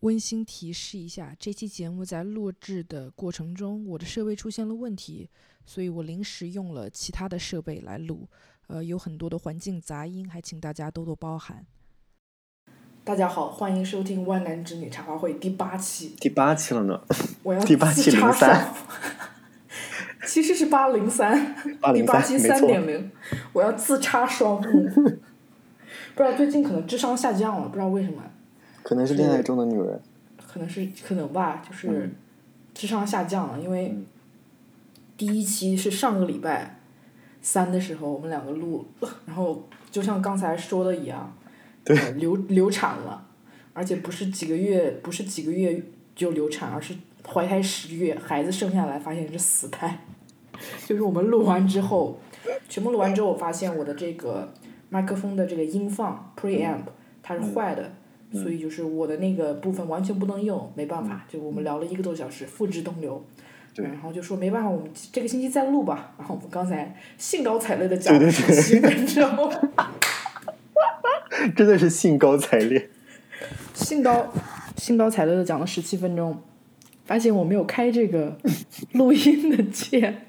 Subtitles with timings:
[0.00, 5.30] 温馨提示一下，这期节目在录制的过程中，我的设备出现了问题，
[5.64, 8.28] 所以我临时用了其他的设备来录，
[8.66, 11.64] 呃，有很多的环境杂音，还请大家多多包涵。
[13.02, 16.14] 大家好，欢迎收听《万男之女茶话会》第八期。
[16.20, 17.00] 第八期了呢，
[17.42, 18.74] 我要 第八期零三上，
[20.26, 23.10] 其实是八零三，803 第八期三点零，
[23.52, 24.90] 我要自插双目。
[26.16, 28.22] 不知道最近可能智商下降了，不知道为什么，
[28.82, 30.00] 可能是恋爱中的女人。
[30.46, 32.12] 可能是可能吧，就是嗯
[32.72, 34.06] 智商下降了，因为嗯
[35.16, 36.78] 第一期是上个礼拜
[37.42, 38.86] 三的时候我们两个录，
[39.26, 41.36] 然后就像刚才说的一样，
[41.84, 43.26] 对呃流流产了，
[43.72, 45.82] 而且不是几个月，不是几个月
[46.14, 46.94] 就流产，而是
[47.26, 49.98] 怀胎十月，孩子生下来发现是死胎。
[50.86, 52.18] 就是我们录完之后，
[52.68, 54.52] 全部录完之后，我发现我的这个
[54.88, 56.82] 麦克风的这个音放 preamp
[57.22, 57.90] 它是坏的，
[58.32, 63.22] 所以就是我的那个部分完全不能用，没办法，就我们聊了一个多小时，付之东流。
[63.74, 66.14] 对然后就说没办法，我们这个星期再录吧。
[66.16, 69.50] 然后我们刚才兴高采烈的讲了十七分钟。
[71.56, 72.88] 真的是兴高采烈。
[73.74, 74.32] 兴高
[74.76, 76.40] 兴高采烈的讲了十七分钟，
[77.04, 78.36] 发现我没有开这个
[78.92, 80.26] 录音的键，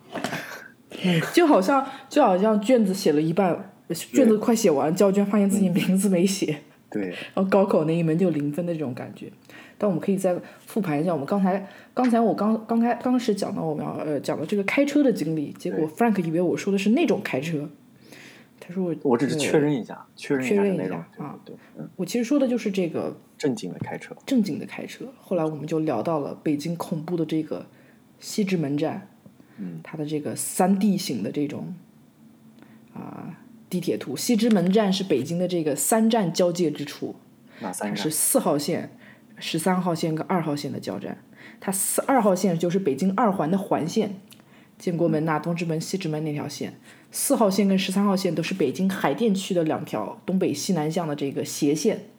[1.34, 9.30] 就好像就好像卷子写了一半，卷子快写完，交卷发现自己名字没写，对，然后高考那一门就零分的这种感觉。
[9.80, 10.36] 但我们可以再
[10.66, 17.68] 复盘一下，我们刚才刚才我刚刚开刚时讲到我们要呃讲的这个开车的经历，结果 Frank 以为我说的是那种开车，
[18.58, 20.96] 他说我我只是确认一下，确认一确认一下。
[21.18, 21.54] 啊对
[21.94, 24.14] 我其实说的就是这个正经的开车。
[24.26, 25.06] 正经的开车。
[25.20, 27.66] 后来我们就聊到了北京恐怖的这个
[28.18, 29.08] 西直门站，
[29.56, 31.74] 嗯，它的这个三 D 型的这种
[32.92, 33.38] 啊、
[33.70, 34.16] 地铁图。
[34.16, 37.14] 西直门站是北京的这个三站交界之处，
[37.60, 37.96] 哪三站？
[37.96, 38.90] 是四号线、
[39.38, 41.22] 十三号线跟二号线的交站。
[41.60, 44.16] 它四二号线就是北京二环的环线，
[44.78, 46.78] 建国门呐、东直门、西直门那条线。
[47.10, 52.10] 四号线跟十三号线都是北京海淀区的两条东北西南向的这个斜线。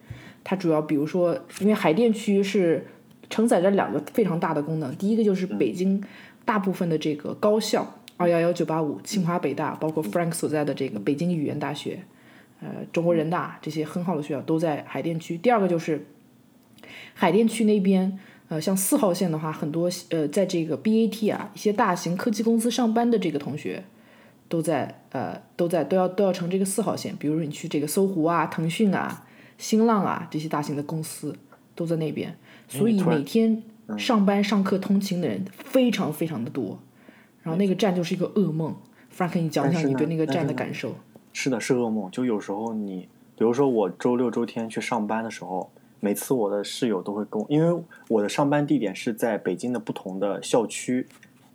[0.50, 2.84] 它主要比如说，因为海淀区是
[3.30, 6.04] 承载着两个非常大的功能，第一个就是北京
[6.44, 7.86] 大部分的这个高校，
[8.18, 12.00] 二幺幺九八五、清华、北大，包括 Frank 所在的这个北京语言大学，
[12.62, 15.38] 呃，中国人大这些很好的学校都在海淀区。
[15.38, 16.08] 第二个就是
[17.14, 18.18] 海淀区那边，
[18.48, 23.84] 呃，像四号线的话，很多呃，在这个 BAT 啊，一些大型科技公司上班的这个同学，
[24.48, 27.16] 都在呃都在都要都要乘这个四号线。
[27.18, 29.28] 比如说你去这个搜狐啊、腾讯啊、
[29.60, 31.36] 新浪啊这些大型的公司
[31.76, 32.36] 都在那边，
[32.68, 33.62] 所以每天
[33.98, 36.80] 上班上课通勤的人非常非常的多。
[37.44, 38.76] 然后那个站就是一个噩梦。
[39.16, 40.96] Frank，你讲讲你对那个站的感受。
[41.34, 42.10] 是的，是噩梦。
[42.10, 45.70] 就有时候你，比如说我周六周天去上班的时候，
[46.00, 51.08] 每次我的室友都会跟我，因为我的上班地点是在北京的不同的校区，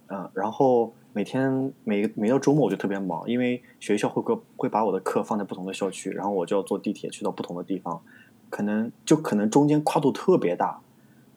[0.09, 8.03] 嗯、然后每天每每到周末我就特别忙，因为学校会给会把我的课放在不同的校区，然后我就要坐地铁去到不同的地方，
[8.51, 10.81] 可能就可能中间跨度特别大。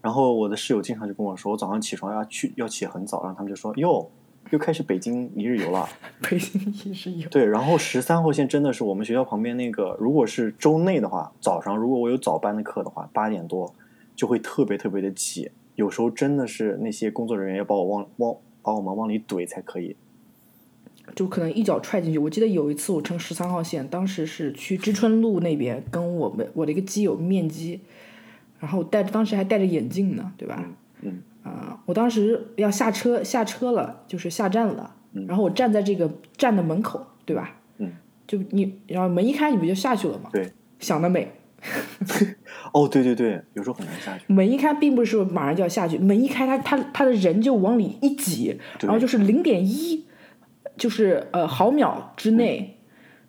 [0.02, 4.10] 然后我的室友经常就跟我说，我早上起床要去要起很早，然后他们就说哟，
[4.50, 5.88] 又开始北京一日游了。
[6.28, 7.30] 北京一日游。
[7.30, 13.76] 对，然后十三号线真的是我们学校旁边那个，如果是周内的话，早上如果我有早班的课的话，八点多
[14.16, 18.36] 就会特别特别的挤，有时候真的是那些工作人员要把我往往
[18.68, 19.96] 把我们往里怼才可以。
[21.16, 22.20] 就可能一脚踹进去。
[22.20, 27.80] 我记得有一次我乘十三号线，当时是去知春路那边跟我们我的一个基友面基，
[28.60, 30.70] 然后戴当时还戴着眼镜呢，对吧？
[31.00, 37.56] 嗯啊、我当时要下车下车了，就是下站了，然后我站在这个站的门口，对吧？
[37.78, 37.94] 嗯，
[38.28, 40.30] 就你然后门一开，你不就下去了吗？
[40.34, 41.32] 对，想得美。
[42.74, 44.26] 哦，对对对，有时候很难下去。
[44.32, 50.06] 门一开，并不是说马上就要下去，门一开，他他他的人就往里一挤，然后就是零点一，
[50.78, 52.78] 就是呃毫秒之内，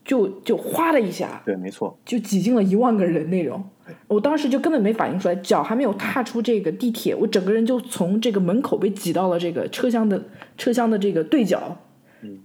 [0.05, 3.65] 就就哗的一下，对，没错，就挤进了一万个人那种。
[4.07, 10.23] 我当时就根本没反应出来，脚还没有踏出这个地铁，我整个人就从这个门口被挤到了这个车厢的
[10.59, 11.79] 车厢的这个对角，
[12.21, 12.39] 嗯，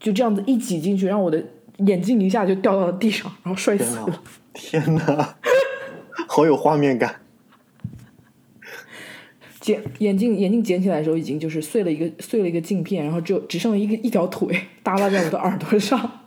[0.00, 1.42] 就这样子一挤进去，让我的
[1.78, 4.22] 眼镜一下就掉到了地上，然后摔死了。，
[4.56, 5.36] 天哪，
[6.26, 7.20] 好有画面感。
[9.60, 14.48] 捡眼镜眼镜捡起来的时候，已经就是碎了一个碎了一个镜片，然后只有只剩了一个一条腿
[14.82, 16.20] 耷拉在我的耳朵上。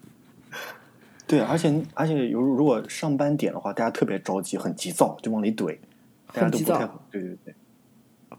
[1.26, 5.76] 对，而且而且有如果上班点的话，大家特别着急，很急躁，就往里怼，
[6.32, 7.54] 大家很急躁都不太对对对，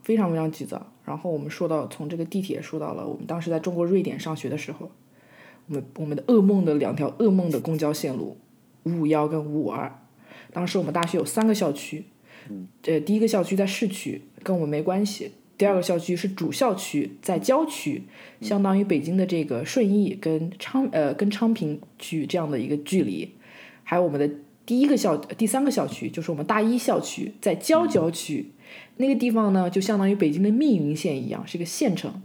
[0.03, 0.91] 非常非常急躁。
[1.03, 4.89] 然后我们说到从这个地铁说到了我们当时在中国瑞典上学的时候，
[5.67, 8.37] 我们我们的噩梦的两条噩梦的公交线路，
[8.87, 9.99] 五五幺跟五五二。
[10.53, 12.05] 当时我们大学有三个校区，
[12.83, 15.31] 呃，第一个校区在市区，跟我们没关系。
[15.57, 18.03] 第二个校区是主校区，在郊区，
[18.41, 23.33] 相当于北京的这个顺义跟昌呃跟昌平区这样的一个距离。
[23.83, 24.29] 还有我们的
[24.65, 28.51] 第一个校第三个校区就是我们大一校区，在郊郊区，
[28.97, 32.21] 那个地方呢就相当于北京的密云县一样，是一个县城。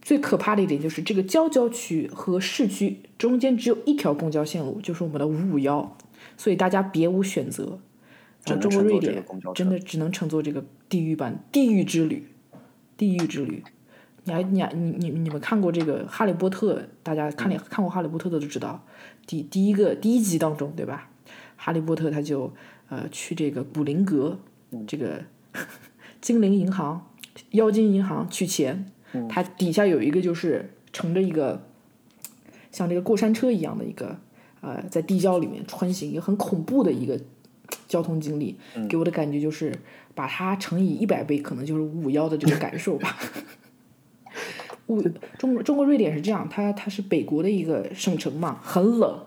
[0.00, 0.02] 对。
[0.02, 5.96] 最可怕的一点就是这个郊郊区和市区中间只有一条公交线路，就是我们的五五幺，
[6.36, 7.78] 所以大家别无选择。
[8.44, 9.22] 只能中国瑞典
[9.54, 12.26] 真的只能乘坐这个地狱版地狱之旅，
[12.96, 13.62] 地狱之旅。
[14.24, 16.78] 你还你还你你你们看过这个《哈利波特》？
[17.02, 18.84] 大家看了看过《哈利波特》的都知道，
[19.26, 21.10] 第第一个第一集当中，对吧？
[21.56, 22.52] 哈利波特他就
[22.88, 24.38] 呃去这个古灵阁
[24.86, 25.22] 这个
[26.22, 27.10] 精灵银行、
[27.50, 28.90] 妖精银行取钱，
[29.28, 31.62] 它底下有一个就是乘着一个
[32.70, 34.16] 像这个过山车一样的一个
[34.60, 37.20] 呃在地窖里面穿行，一个很恐怖的一个
[37.88, 38.56] 交通经历，
[38.88, 39.72] 给我的感觉就是
[40.14, 43.16] 把它乘以一百倍，可能就是五五幺的这个感受吧。
[44.86, 45.00] 五
[45.38, 49.24] 中国中国瑞典是这样，它它是北国的一个省城嘛，很冷，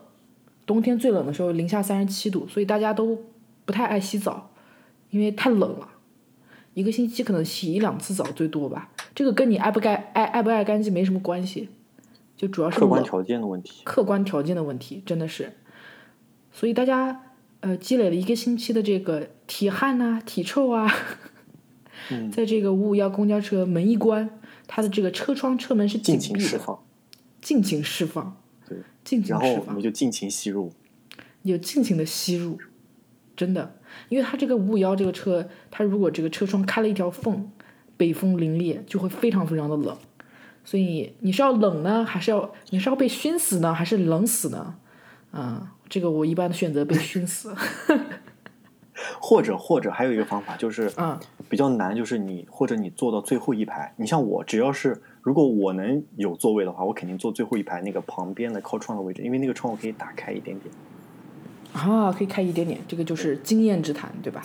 [0.66, 3.18] 冬天最冷的时候零下三十七度，所以大家都
[3.64, 4.50] 不太爱洗澡，
[5.10, 5.88] 因为太冷了。
[6.74, 11.68] 一个星期可能洗一两次澡最多吧，这个跟你爱不该爱爱不爱干净没什么关系，
[12.36, 13.82] 就主要是冷客观条件的问题。
[13.84, 15.52] 客观条件的问题，真的是。
[16.52, 17.22] 所以大家
[17.60, 20.92] 呃积累了一个星期的这个体汗呐、体臭啊，
[22.32, 26.84] 在这个五五幺公交车门一关，它的这个车窗、车门是紧尽闭的，情释放，
[27.40, 28.36] 尽情释放，
[28.68, 30.72] 对，尽情然后我释放们，就尽情吸入。
[31.42, 32.58] 你就尽情的吸入，
[33.36, 33.76] 真的，
[34.08, 37.50] 因为它这个五五幺这个车，它如果这个车窗开了一条缝，
[37.96, 39.96] 北风凛冽，就会非常非常的冷。
[40.64, 44.74] 所以你是要冷呢，还是要你是要被熏死呢，还是冷死呢？
[45.32, 47.54] 嗯，这个我一般选择被熏死。
[49.20, 51.18] 或者或者还有一个方法就是，嗯
[51.48, 53.92] 比较难，就是你或者你坐到最后一排。
[53.96, 60.72] 你像我，只要是如果我能有座位的话，我肯定坐最后一排那个旁边的靠窗的位置，因为那个窗户可以打开一点点。
[61.74, 64.40] 啊，可以开一点点，这个就是经验之谈，对吧？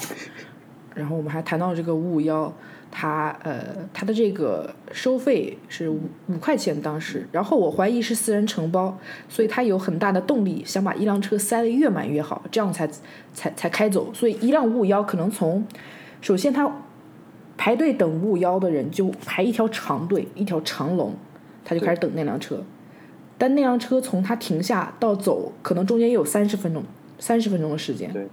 [0.95, 2.51] 然后我们还谈到这个五五幺，
[2.91, 8.97] 它呃它的这个收费是五五块钱当时，然后我怀疑是私人承包，
[9.29, 12.89] 所以他有很大的动力想把一辆车塞得越满越好，这样才
[13.31, 14.11] 才才开走。
[14.13, 15.65] 所以一辆五五幺可能从
[16.19, 16.69] 首先他
[17.55, 21.15] 排队等五五幺的人就排一条长队，一条长龙，
[21.63, 22.63] 他就开始等那辆车。
[23.37, 26.83] 但那辆车从他停下到走，可能中间也有三十分钟，
[27.19, 28.11] 三十分钟的时间。
[28.11, 28.27] 对，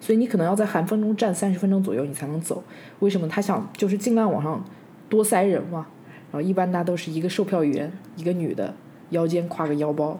[0.00, 2.64] 所以你可能要在寒风中站三十分钟左右，你才能走。
[2.98, 3.28] 为什么？
[3.28, 4.64] 他想就是尽量往上
[5.08, 5.86] 多塞人嘛。
[6.32, 8.74] 然后一般他都是一个售票员，一个女的，
[9.10, 10.18] 腰间挎个腰包，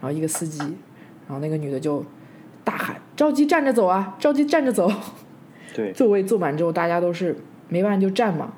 [0.00, 2.04] 然后一个司机，然后那个女的就
[2.62, 4.88] 大喊：“着急站着走啊，着急站着走。”
[5.74, 7.36] 对，座位坐满之后，大家都是
[7.68, 8.52] 没办法就站嘛。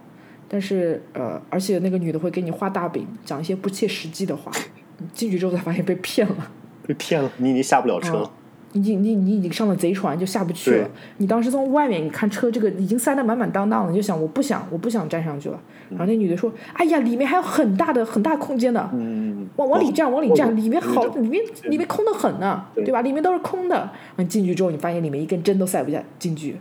[0.51, 4.53] 但是呃，而且那个女的会给你画大饼，讲一些不切实际的话。
[4.99, 6.51] 你进去之后才发现被骗了。
[6.87, 8.25] 被骗了，你已经下不了车了。
[8.25, 8.31] 啊
[8.73, 10.91] 你已经你你已经上了贼船，就下不去了。
[11.17, 15.59] 你当时从外面你看车这个已经塞得满满当当了，你就想我不想我不想站上去了。
[15.91, 23.01] 然后那女的说：“哎呀，里面还有很大的很大空间的，嗯，往往里站往里站，哦里面好里面里面空的很呢，对对吧？
[23.01, 23.91] 里面都是空的。
[24.17, 26.59] 你进去之后，你发现里面一根针都塞不下进去，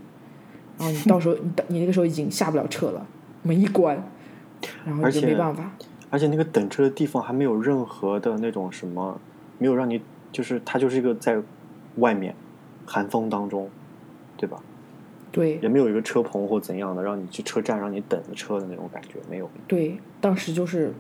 [0.78, 3.06] 然后你到时候你你那个时候已经下不了车了，
[3.44, 4.02] 门一关，
[4.86, 5.70] 然后就没办法。
[6.10, 9.20] 而且那个等车的地方还没有任何的那种什么，
[9.58, 10.02] 没有让你
[10.32, 11.38] 就是它就是一个在
[11.98, 12.34] 外面
[12.86, 13.70] 寒风当中，
[14.38, 14.58] 对吧？
[15.30, 19.50] 对也没有一个车棚或怎样的让你去车站让你等着车的那种感觉，没有。
[19.68, 20.94] 对，当时就是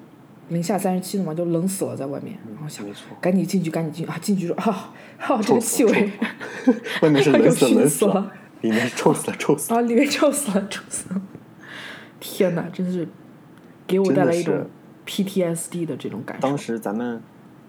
[0.50, 4.18] 零下三十七度嘛，就冷死了在外面，然后想没错，赶紧进去，赶紧进去啊！
[4.20, 6.12] 进去说 啊，啊，这个气味，
[7.01, 9.80] 外面是 冷死冷死死了，里面是臭死了臭死了。
[9.80, 11.22] 啊，里面臭死了，臭死了！
[12.20, 13.08] 天哪，真是
[13.88, 14.68] 给我带来一种
[15.06, 16.58] PTSD 的这种感受当。
[16.58, 17.22] 时咱们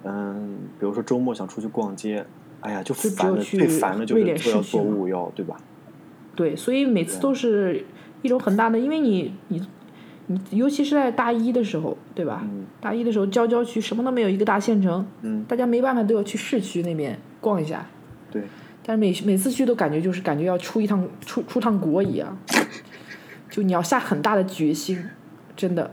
[0.02, 2.26] 嗯，比如说周末想出去逛街，
[2.60, 4.78] 哎呀，就烦的有去最烦的就瑞典是市区
[5.34, 5.56] 对吧？
[6.34, 7.84] 对，所以每次都是
[8.22, 9.60] 一种很大的，因为你你
[10.26, 12.42] 你，尤其是在大一的时候，对吧？
[12.44, 17.86] 嗯大一的时候，郊郊区什么都没有，一个大县城，嗯，大家没办法都要去市区那边逛一下。
[18.30, 18.42] 对，
[18.84, 22.38] 但是每每次去都感觉就是感觉要出一趟出出趟国一样，
[23.50, 25.02] 就你要下很大的决心，
[25.56, 25.90] 真的。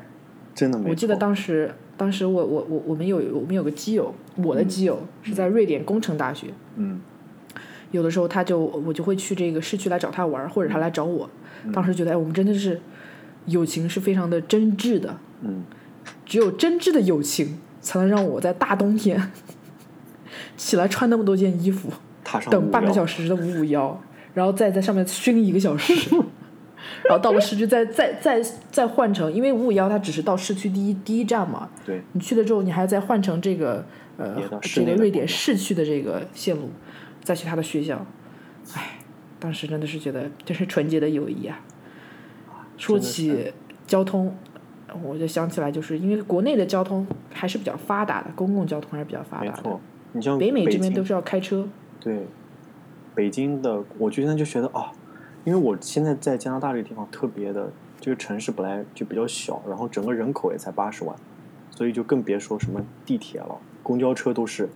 [0.54, 0.90] 真的没。
[0.90, 7.02] 我记得当时，当时我我我我们有我们有个基友，我的基友是在瑞典工程大学，嗯。
[7.92, 11.30] 有的时候他就我就会去这个市区来找他玩，或者他来找我。
[11.64, 11.72] 嗯。
[11.72, 12.82] 当时觉得哎，我们真的是
[13.46, 15.64] 友情是非常的真挚的，嗯，
[16.26, 19.32] 只有真挚的友情才能让我在大冬天
[20.58, 21.90] 起来穿那么多件衣服，
[22.50, 22.92] 等半个。
[22.92, 24.02] 小时的五五幺，
[24.34, 25.94] 然后再在上面熏一个小时，
[27.08, 33.86] 然后到了市区再再再再换乘，因为五五幺它只是到市区第一第一站嘛，对，你去了之后，你还要再换乘这个
[34.18, 36.70] 呃这个瑞典市区的这个线路，
[37.24, 38.06] 再去他的学校。
[38.74, 39.00] 唉，
[39.40, 41.60] 当时真的是觉得这是纯洁的友谊啊！
[42.78, 43.54] 说起
[43.86, 44.36] 交通，
[45.04, 49.52] 我就想起来，就是因为国内的交通还是比较发达的，公共交通还是比较发达的。
[49.52, 49.80] 没错，
[50.14, 51.68] 你像北美这边都是要开车，
[52.00, 52.26] 对，
[53.14, 54.92] 北京的，我居然就觉得啊，
[55.46, 57.72] 因为我现在在加拿大这个地方特别的，
[58.02, 61.16] 这个城市本来就比较小，然后整个人口也才八十万，
[61.70, 64.70] 所以就更别说什么地铁了，公交车都是，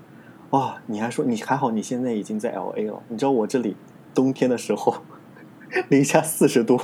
[0.52, 3.76] 啊，你还说你还好，你现在已经在 L A 了，你知道我这里
[4.14, 4.98] 冬天的时候
[5.90, 6.80] 零下四十度，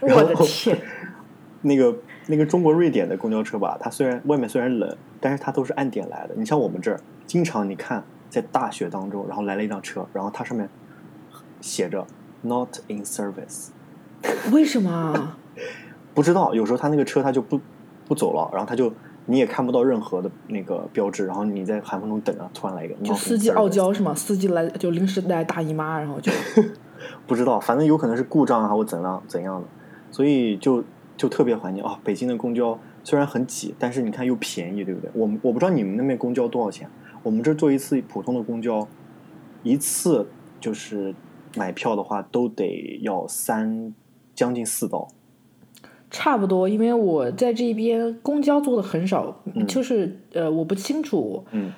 [0.00, 0.78] 然我的后天，
[1.62, 1.96] 那个
[2.28, 6.34] 那个中国瑞典的公交车吧，它虽然外面虽然冷，但是它都是按点来的。
[6.36, 10.68] 你像我们这儿，经常你看在大雪当中，然后来了一辆车，然后它上面
[11.60, 12.06] 写着
[12.44, 13.68] “Not in service”，
[14.52, 15.36] 为什么啊？
[16.14, 17.60] 不知道有时候他那个车他就不
[18.06, 18.92] 不走了，然后他就
[19.26, 24.14] 你也看不到任何的那个标志，然后你在寒风中等着，突然来一个 “Not 就司机傲娇是吗？
[24.14, 26.30] 司机来就临时来大姨妈，然后就
[27.26, 29.66] 不知道，反正有可能是故障啊，或怎样怎样的，
[30.10, 30.84] 所以就
[31.16, 31.98] 就特别怀念啊。
[32.04, 35.10] 北京的公交虽然很挤，但是你看又便宜，对不对？
[35.14, 36.88] 我们我不知道你们那边公交多少钱，
[37.22, 38.86] 我们这坐一次普通的公交，
[39.62, 40.28] 一次
[40.60, 41.14] 就是
[41.56, 43.94] 买票的话都得要三
[44.34, 45.08] 将近四刀。
[46.10, 46.68] 差不多。
[46.68, 51.72] 因为我在这边公交坐的很少，嗯就是呃，我不清楚嗯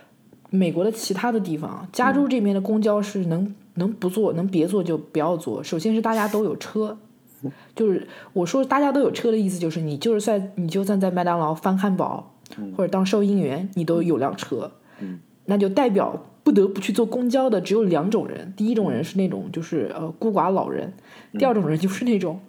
[0.51, 5.63] 美国的其他的地方，加州这边的公交是能能不坐能别坐就不要坐。
[5.63, 6.99] 首先是大家都有车，
[7.75, 12.35] 就是我说大家都有车的意思就是你就是在你就算在麦当劳翻汉堡
[12.77, 20.93] 或者当收银员，你都有辆车，嗯那就代表不得不去坐公交的只有两种人，第一种人是那种就是呃孤寡老人，
[21.37, 22.41] 第二种人就是那种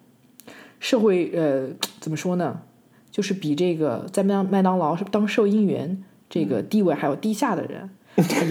[0.79, 1.67] 社会呃
[1.99, 2.59] 怎么说呢，
[3.09, 7.89] 就是比这个在麦当麦当劳是当收银员这个地位还要低下的人，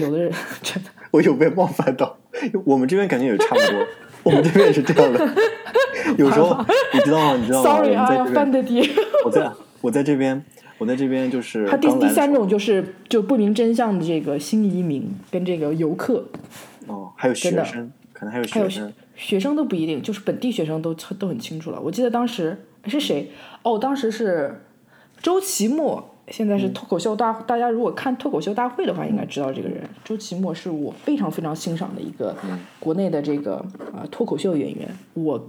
[0.01, 0.89] 有的人 真的。
[1.11, 2.17] 我有被冒犯到，
[2.65, 3.87] 我们这边感觉也差不多，
[4.23, 5.33] 我们这边也是这样的。
[6.19, 6.61] 有时候
[6.93, 7.37] 你知道吗？
[7.39, 8.89] 你知道吗？Sorry 啊，要我们在这边，翻的爹。
[9.23, 10.43] 我在我在这边，
[10.77, 16.23] 我在这边就是他第第三种就是就不明真相的这个新移民跟这个游客，
[16.85, 21.81] 哦，还有学生，可能还有还有学生，学生都不一定，就是本地学生都都很清楚了。
[21.81, 23.31] 我记得当时是谁？
[23.63, 24.61] 哦，当时是
[25.21, 29.81] 周奇墨，现在是脱口秀大，大家如果看脱口秀大会的话，应该知道这个人。
[30.05, 32.35] 周奇墨是我非常非常欣赏的一个
[32.79, 33.55] 国内的这个
[33.93, 34.87] 啊、呃脱口秀演员。
[35.15, 35.47] 我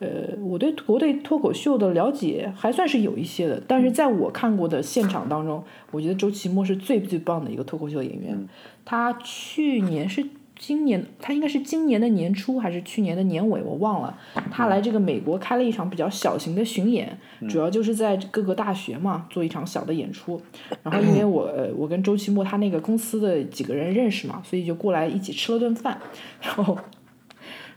[0.00, 8.48] 呃，我对国内脱口秀的了解还算是有一些的，但是在我看过的现场当中，我觉得周奇墨是最最棒的一个脱口秀演员。
[8.82, 10.24] 他去年是
[10.58, 14.18] 今年，他应该是今年的年初还是去年的年尾，我忘了。
[14.50, 20.40] 他来这个美国开了一场比较小型的巡演，主要就是在各个大学嘛做一场小的演出。
[20.82, 25.98] 然后因为我呃我跟周奇墨他那个公司的几个人认识嘛，所以就过来一起吃了顿饭，
[26.40, 26.78] 然后。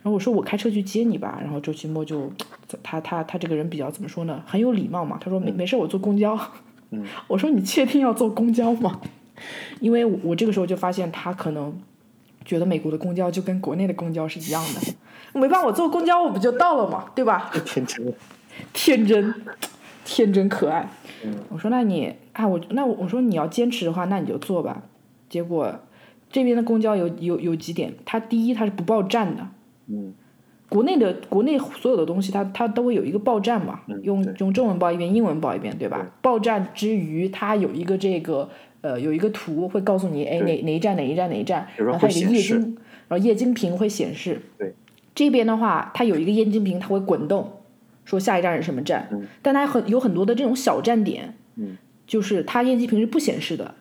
[0.03, 2.31] 然后我说我开车去接你吧，然后周奇墨就
[2.83, 5.17] 他他他这个人比较怎么说呢，很有礼貌嘛。
[5.19, 6.37] 他说没没事，我坐公交。
[6.91, 9.01] 嗯 我说你确定要坐公交吗？
[9.79, 11.75] 因为我我这个时候就发现他可能
[12.45, 17.49] 觉得美国的公交就跟国内的公交是一样的，没办法，我坐公交我不就到了嘛，对吧？
[17.65, 18.13] 天真。
[18.71, 19.33] 天真，
[20.05, 20.87] 天真可爱。
[21.25, 24.83] 嗯我说那你啊，我那我我说你要坚持的话，那你就坐吧。
[25.27, 25.73] 结果
[26.29, 29.47] 这边的公交有有有几点，它第一它是不报站的，
[29.87, 30.13] 嗯
[30.69, 35.97] 国内的国内所有的东西它，它都会有一个报站嘛，用用中文报一遍，英文报一遍，对吧？
[35.99, 38.49] 对报站之余，它有一个这个
[38.81, 42.59] 呃有一个图会告诉你，哎哪哪一站哪一站哪一站，然后它有个液晶，
[43.07, 44.41] 然后液晶屏会显示。
[44.57, 44.73] 对。
[45.13, 47.51] 这边的话，它有一个液晶屏，它会滚动，
[48.03, 53.75] 说下一站是什么站，嗯但它很有很多的这种小站点，嗯就是它液晶屏是不显示的，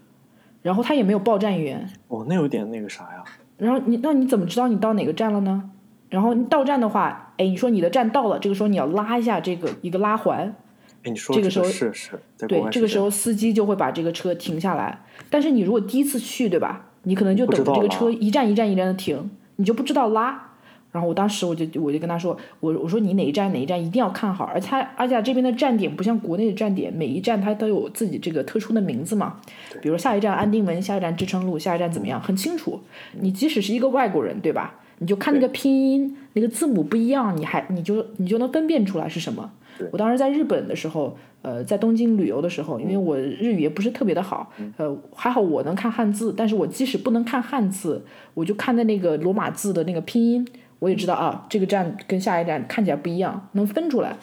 [0.61, 3.25] 然后它也没有报站员，哦，那有点那个啥呀。
[3.56, 5.71] 然后你那你怎么知道你到哪个站了呢？
[6.12, 10.54] 然后你到站的话，哎，你说你的站到了，这个时候你要拉一下这个一个拉环，
[11.02, 15.00] 哎，你说这个时候是是，对，这个时候司机就会把这个车停下来。
[15.31, 16.90] 但是你如果第一次去，对吧？
[17.04, 20.50] 你可能就等着这个车一站一站一站的停，你就不知道拉。
[20.92, 29.37] 然后我当时我就我就跟他说，我我说你哪一站哪一站一定要看好，而且而且这边的站点不像国内的站点，每一站它都有自己这个特殊的名字嘛。
[29.81, 32.78] 比如下一站安定门，下一站支撑路，下一站怎么样，很清楚。
[33.12, 34.75] 你即使是一个外国人，对吧？
[35.02, 39.50] 你就看那个拼音那个字母不一样，你还你就你就能分辨出来是什么。
[39.90, 48.04] 我当时在日本的时候，呃，在东京旅游的时候，因为我日语也不是特别的好，呃，还好我能看汉字，但是我即使不能看汉字，
[48.35, 50.47] 我就看的那个罗马字的那个拼音，
[50.78, 54.16] 我也知道啊，这个站跟下一站看起来不一样，能分出来。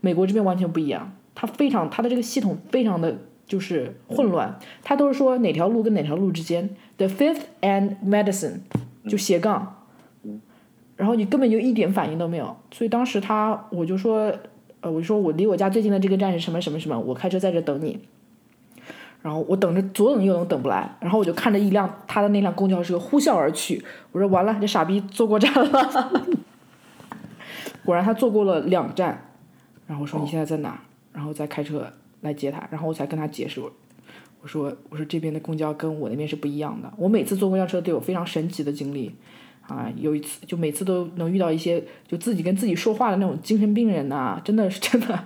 [0.00, 8.60] 美国这边完全不一样，它非常它的这个系统非常的就是混乱，它都是说哪条路跟哪条路之间，the fifth and medicine
[9.06, 9.80] 就斜杠。
[10.96, 14.32] 然后你根本就一点反应都没有，所以当时他我就说，
[14.80, 17.98] 呃，我就说我离我家最近的这个站是什么什么什么，我开车在这等你。
[19.22, 23.80] 然后我等着左等右等等不来，然后我就看着一辆他的那辆公交车呼啸而去，
[24.10, 26.12] 我说完了，这傻逼坐过站了。
[27.86, 29.30] 果然他坐过了两站，
[29.86, 30.80] 然后我说你现在在哪？
[31.12, 31.86] 然后再开车
[32.22, 33.60] 来接他，然后我才跟他解释，
[34.40, 39.14] 我说我说这边的公交跟我那边是不一样的，我每次坐公交车都有非常神奇的经历。
[39.68, 45.24] 啊，有一次就每次都能遇到一些就自己跟自己说话的那种精神病人呐、真的是真的。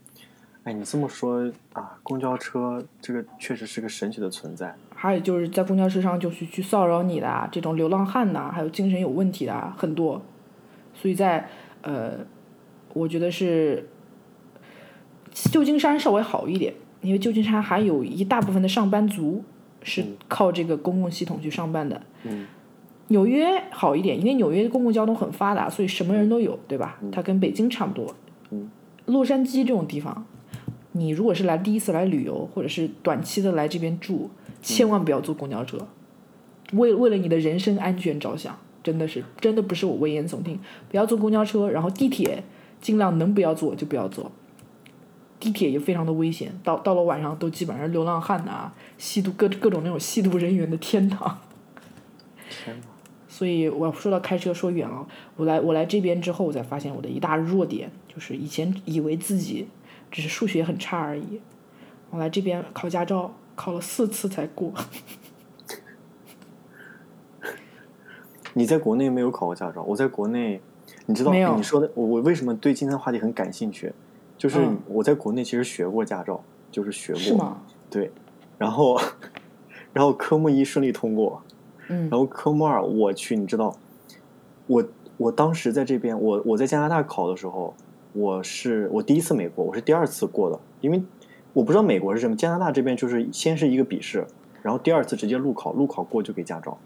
[0.64, 4.74] 哎，你这么说啊，公交车这个确实是个神奇的存在。
[4.94, 10.22] 还有就是在公交车上就是去骚扰你的啊这种流浪汉呐、还有精神有问题的啊很多，
[10.94, 11.46] 所以在
[11.82, 12.12] 呃，
[12.94, 13.86] 我觉得是
[15.32, 16.72] 旧金山稍微好一点，
[17.02, 19.44] 因为旧金山还有一大部分的上班族
[19.82, 22.00] 是靠这个公共系统去上班的。
[22.22, 22.46] 嗯
[23.08, 26.98] 纽约好一点，因为纽约公共交通很发达，所以什么人都有，对吧？
[27.12, 28.14] 它跟北京差不多。
[28.50, 28.70] 嗯
[29.06, 30.24] 洛杉矶这种地方，
[30.92, 34.30] 你如果是来第一次来旅游，或者是短期的来这边住，
[34.62, 35.76] 千万不要坐公交车，
[36.72, 40.58] 为为了你的人身安全着想，真的是真的不是我危言耸听，
[40.88, 42.44] 不要坐公交车，然后地铁
[42.80, 44.32] 尽量能不要坐就不要坐。
[45.38, 51.40] 地铁也非常的危险，到到了晚上都基本上流浪汉呐、吸毒各各种那种吸毒人员的天堂。
[52.48, 52.86] 天哪！
[53.34, 59.66] 所以我说到开车说远了，我来我来这边之后，我才发现我的一大弱点就是以前以为自己
[60.08, 61.40] 只是数学很差而已，
[62.10, 64.72] 我来这边考驾照考了四次才过。
[68.54, 70.60] 你在国内没有考过驾照，我在国内，
[71.06, 73.92] 你知道你说的，我我为什么对今天的话题很感兴趣？
[74.38, 77.62] 就是嗯我在国内其实学过驾照，就是学过，是吗？
[77.90, 78.12] 对，
[78.58, 78.96] 然后
[79.92, 81.42] 然后科目一顺利通过，
[81.94, 83.76] 嗯然后科目二我去，你知道，
[84.66, 84.84] 我
[85.16, 87.74] 我当时在这边，我我在加拿大考的时候，
[88.12, 91.02] 我是我第一次没过，我是第二次过的，因为
[91.52, 94.26] 我不知道美国是什么，加拿大这边就是先是一个笔试，
[94.62, 96.78] 然后第二次直接路考，路考过就给驾照。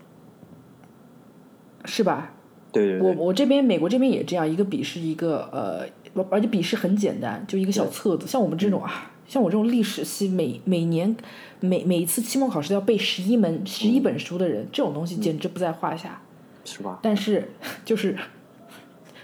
[1.84, 2.32] 是吧？
[2.70, 8.26] 对对对，我我这边美国这边也这样，一个笔试一个呃，而且笔试很简单，就一个小册子。
[8.26, 11.16] 像我们这种啊，像我这种历史系每每年
[11.60, 16.20] 每每一次期末考试都要背十一门十一本书的人，这种东西简直不在话下。
[16.64, 16.98] 是吧？
[17.00, 17.50] 但是
[17.82, 18.14] 就是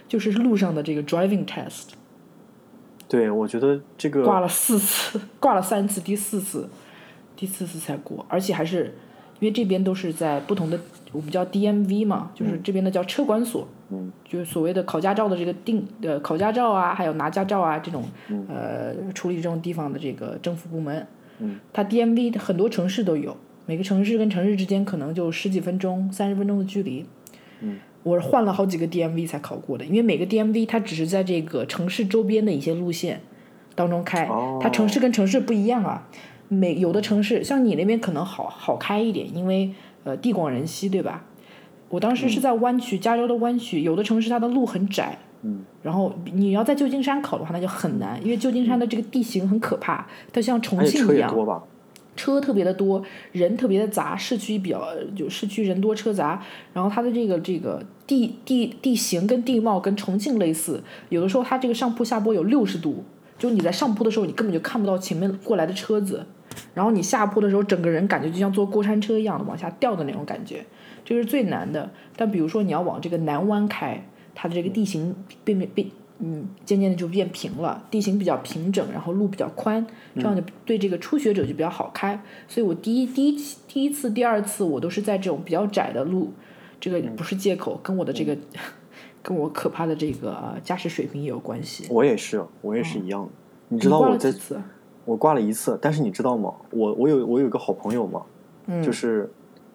[0.09, 1.89] 就是路上的这个 driving test
[3.07, 6.71] 对，我觉得这个挂了四次，挂了三次，第四次
[7.37, 8.97] 第四次才过，而且还是
[9.41, 10.79] 因为这边都是在不同的
[11.13, 18.05] 我们叫 DMV 嘛，就是这边的叫车管所，嗯，就是所谓的考驾照的这个定呃考驾照啊，还有拿驾照啊这种
[18.49, 21.07] 呃处理这种地方的这个政府部门，
[21.39, 27.07] 嗯，它 DMV 很多城市都有，每个城市跟城市之间可能就十几分钟、三十分钟的距离。
[27.61, 33.21] 嗯，我换了好几个 DMV 才考过的，因为每个 DMV 它只是在这个城市周边的一些路线
[33.77, 34.59] 当中开，哦。
[34.61, 36.09] 它城市跟城市不一样啊。
[36.49, 39.71] 每有的城市像你那边可能好好开一点，因为
[40.05, 41.25] 呃地广人稀，对吧？
[41.89, 51.35] 我当时是在湾区，加州的湾区，有的城市它的路很窄，嗯，然后你要在旧金山考的话，那就很难，因为旧金山的这个地形很可怕，它像重庆一样？
[52.17, 53.03] 车特别的多，
[53.33, 56.41] 人特别的杂，市区比较就市区人多车杂，
[56.73, 63.03] 然后它的这个这个地地地形跟地貌跟重庆类似，有的时候它这个上坡下坡有六十度，
[63.39, 66.25] 就你在上坡的时候你根本就看不到前面过来的车子，
[66.75, 70.65] 然后你下坡的时候整个人感觉就像坐过山车一样的往下掉的那种感觉，
[71.05, 71.91] 这是最难的。
[72.17, 75.89] 但比如说你要往这个南湾开，它的这个地形变变变。
[76.21, 82.23] 嗯，渐渐的就变平了，地形比较平整，然后路比较宽，这样就对这个初学者就比较好开。
[82.47, 86.33] 所以我第一第一第一次、第二次我都是在这种比较窄的路，
[86.81, 88.39] 这个不是借口，跟我的这个、
[89.25, 91.87] 跟我可怕的这个呃驾驶水平也有关系。
[91.91, 93.31] 我也是，我也是一样的。
[93.69, 94.61] 你你知道我这次？
[95.07, 96.53] 我挂了一次，但是你知道吗？
[96.71, 98.23] 我我有我有一个好朋友嘛，
[98.67, 99.33] 嗯，就是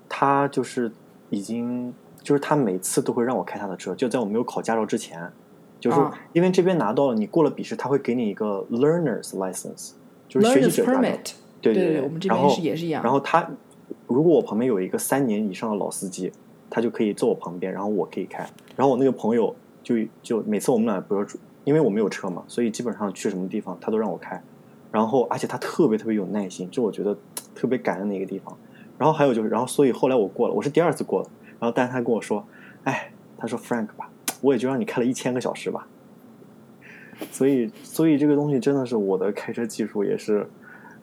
[0.07, 0.91] 他就是
[1.31, 5.27] 已经就是他每次都会让我开他的车，就在我没有考驾照之前，
[5.79, 9.93] 就是啊因为这边拿到了你过了笔试，他会给你一个 learner's license，
[10.27, 11.01] 就是学习者驾照。
[11.61, 13.03] 对对对我们这边是也是一样。
[13.03, 13.49] 然后他
[14.07, 16.31] 如果我旁边有一个三年以上的老司机，
[16.69, 18.47] 他就可以坐我旁边，然后我可以开。
[18.75, 24.41] 然后我那个朋友就就每次我们俩，不是，因为我没有车嘛，所以基本上去什么地方他都让我开。
[24.91, 27.15] 然后，而且他特别特别有耐心，这我觉得
[27.53, 28.57] 特别感恩的一个地方。
[28.97, 31.29] 然后还有就是，然后所以后来我过了，我是第二次过了。
[31.59, 32.45] 然后，但是他跟我说
[32.85, 34.09] ：“哎，他说 Frank 吧，
[34.41, 35.87] 我也就让你开了一千个小时吧。
[37.31, 40.49] ”所以，所以这个东西真的是我的开车技术也是，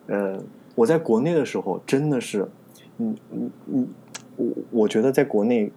[0.07, 0.37] 呃，
[0.75, 2.49] 我在国内的时候真的是，
[2.97, 3.87] 嗯嗯嗯，
[4.37, 5.71] 我我觉得在国内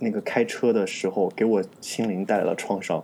[0.00, 3.02] 那个开车的时候给我心灵带来了创伤，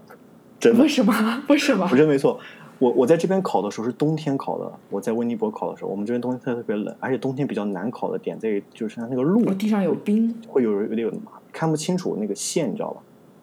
[0.59, 1.13] 真的为什么？
[1.49, 1.87] 为什么？
[1.93, 2.41] 我真没错。
[2.81, 11.09] 我我在这边考的时候是冬天考的，我在温尼伯考的时候，我们这边冬天特特别冷，而且冬天比较难考的点在于就是它那个路地上有冰，会有有点
[11.53, 13.01] 看不清楚那个线，你知道吧？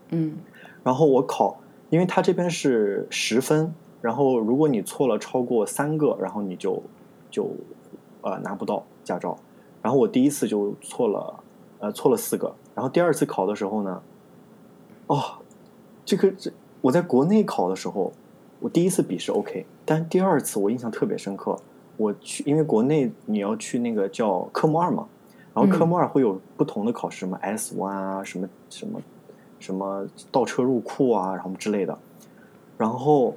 [0.10, 0.38] 嗯。
[0.84, 1.58] 然后我考，
[1.90, 6.84] 因为它这边是十分，然后如果你错了超过三个，然后你就
[7.30, 7.50] 就
[8.22, 9.38] 呃拿不到驾照。
[9.82, 11.41] 然后我第一次就错了，
[11.82, 12.56] 呃错了四个。
[12.74, 14.02] 然后第二次考的时候呢，
[15.08, 15.22] 哦，
[16.06, 18.14] 这个这我在国内考的时候。
[18.64, 21.58] 我第一次笔试 OK，但第二次我印象特别深刻。
[21.98, 25.08] 我去，因为国内你要去那个叫科目二嘛，
[25.52, 29.02] 然后科目二会有不同的考试什么，S 弯啊，什么什么
[29.60, 31.98] 什么倒车入库啊，然后之类的。
[32.78, 33.34] 然后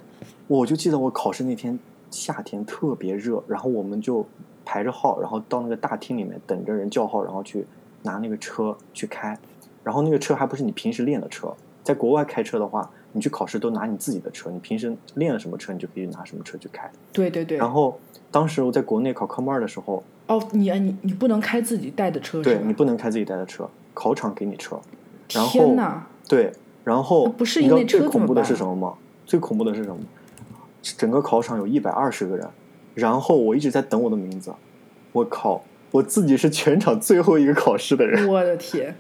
[0.47, 1.79] 我就记得我考试那天
[2.11, 4.27] 夏天特别热，然后我们就
[4.63, 7.67] 排着号，然后到那个大厅里面等着人叫号，然后去
[8.05, 9.37] 拿那个车去开。
[9.83, 12.91] 然后那个车还不是你平时练的车，在国外开车的话。
[13.17, 16.91] 你去考试都拿你自己的车，你平时练了什么车，你就可以拿什么车去开。
[17.13, 17.57] 对对对。
[17.57, 17.97] 然后
[18.29, 24.81] 当时我在国内考科目二的时候，哦，你你你不能开自己带的车，对你不能开自己带的车，考场给你车。
[25.29, 26.09] 天哪！
[26.29, 28.95] 对，然后不是你知道最恐怖的是什么吗？
[29.25, 29.99] 最恐怖的是什么？
[30.83, 32.49] 整个考场有一百二十个人，
[32.95, 34.53] 然后我一直在等我的名字。
[35.13, 35.63] 我靠，
[35.95, 38.27] 我自己是全场最后一个考试的人。
[38.27, 38.97] 我的天！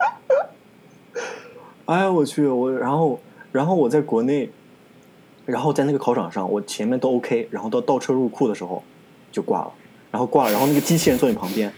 [1.84, 3.20] 哎呀，我去我，然后
[3.52, 4.48] 然后我在国内，
[5.44, 8.82] 然后在那个考场上，我前面都 OK，然后到倒车入库的时候
[9.30, 9.72] 就挂了，
[10.10, 11.70] 然后挂了，然后那个机器人坐你旁边，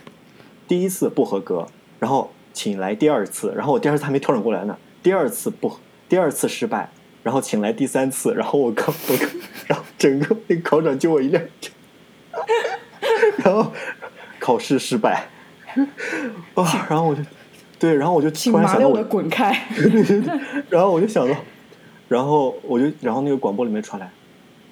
[0.68, 1.66] 第一次不合格，
[1.98, 6.90] 然后请来第二次，然后我第二次还没调整过来呢，第二次不，第二次失败，
[7.24, 9.28] 然后请来第三次，然后我刚我刚，
[9.66, 11.72] 然后整个那个考场就我一辆车，
[13.42, 13.72] 然后
[14.46, 15.26] 考试失败，
[16.54, 17.20] 啊，然后我就。
[17.78, 19.54] 对，然后我就突然想到，我滚开！
[20.70, 21.36] 然后我就想到，
[22.08, 24.08] 然后我就，然后那个广播里面传来，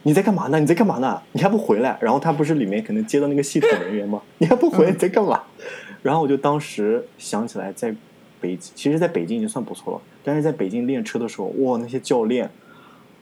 [0.05, 0.59] 你在干嘛呢？
[0.59, 1.21] 你在干嘛呢？
[1.33, 1.99] 你还不回来？
[2.01, 4.23] 然后他不是里面可能接到那个系统人员吗？
[4.39, 4.91] 你还不回来？
[4.93, 5.43] 你在干嘛？
[6.03, 7.95] 然后我就当时想起来，在
[8.41, 12.49] 北，其实在北京已经算不错了，但是在北京练车的时候，哇，那些教练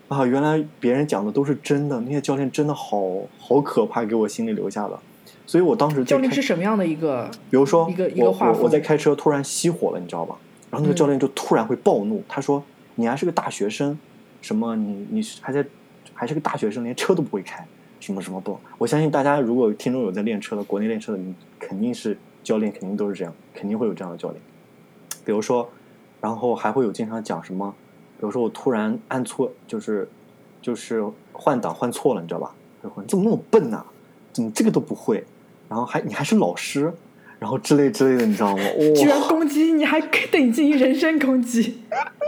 [0.06, 3.02] 啊，原来别人讲的都是真的，那些教练真的好
[3.40, 5.00] 好可怕，给我心里留下了。
[5.46, 7.30] 所以我当时教练是什么样的一个？
[7.50, 10.36] 比如说，一个一个我我在开车突然熄火了，你知道吧？
[10.70, 12.62] 然后那个教练就突然会暴怒，他说
[12.96, 13.98] ：“你还是个大学生，
[14.40, 15.62] 什么你你还在
[16.14, 17.66] 还是个大学生，连车都不会开，
[18.00, 24.40] 什么什么不？”我相信大家如果听众有在练车的，国内练车的，你肯定是教练，肯定都是这样，肯定会有这样的教练。
[25.24, 25.68] 比如说，
[26.20, 27.74] 然后还会有经常讲什么？
[28.18, 30.08] 比如说我突然按错，就是
[30.62, 32.54] 就是换挡换错了，你知道吧？
[32.82, 33.84] 你怎么那么笨呢？
[34.32, 35.22] 怎么这个都不会？
[35.72, 36.92] 然后还你还是老师，
[37.38, 38.62] 然后之类之类的，你知道吗？
[38.94, 39.98] 居然攻击你，还
[40.30, 41.80] 等级人身攻击，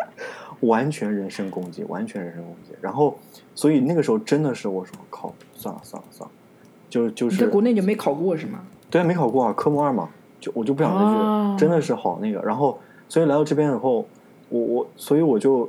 [0.60, 2.74] 完全人身攻击，完全人身攻击。
[2.80, 3.18] 然后，
[3.54, 6.32] 所以那个时候真的是我说靠，算了算了算了，
[6.88, 8.60] 就就是在国内就没考过是吗？
[8.88, 10.08] 对，没考过啊，科目二嘛，
[10.40, 12.40] 就我就不想再去，真的是好那个。
[12.40, 12.80] 然后，
[13.10, 14.08] 所以来到这边以后，
[14.48, 15.68] 我我所以我就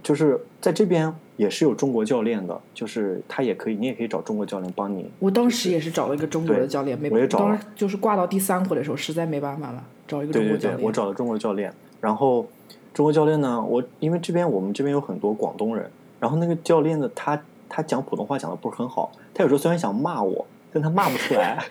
[0.00, 1.12] 就是在这边。
[1.36, 5.10] 也是有中国教练的，就是他也可以，你也可以找中国教练帮你。
[5.18, 10.76] 我当时也是找了一个中国的教练，没，我也找当时就是挂到第三回的时候，实在没办法了，找一个中国教练。
[10.76, 12.46] 对对对，我找了中国教练，然后
[12.92, 21.64] 中国教练呢，我因为这边我们这边有很多广东人，然后那个教练呢，他他讲普通话讲的不是很好，他有时候虽然想骂我，但他骂不出来。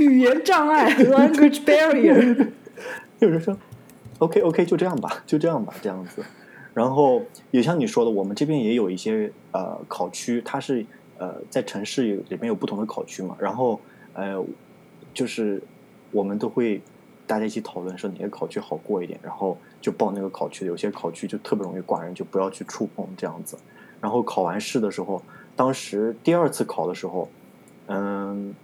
[0.00, 2.48] 语言障碍， language barrier。
[3.20, 3.54] 有人说
[4.18, 6.24] ，OK OK，就这样吧，就这样吧，这样子。
[6.72, 10.84] 然后也像你说的，我们这边也有一些呃考区，它是
[11.18, 13.36] 呃在城市里面有不同的考区嘛。
[13.38, 13.80] 然后
[14.14, 14.44] 呃
[15.12, 15.62] 就是
[16.12, 16.80] 我们都会
[17.26, 20.66] 大家一起讨论说哪个考区好过一点，然后就报那个考区。
[20.66, 23.56] 有些考区就特别容易挂人，就不要去触碰这样子。
[24.00, 25.22] 然后考完试的时候，
[25.54, 27.28] 当时第二次考的时候，
[27.86, 28.54] 嗯，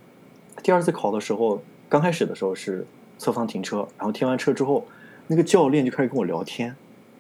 [0.63, 2.87] 第二次考的时候，刚开始的时候是
[3.19, 4.85] 侧方停车，然后停完车之后，
[5.27, 6.75] 那个教练就开始跟我聊天。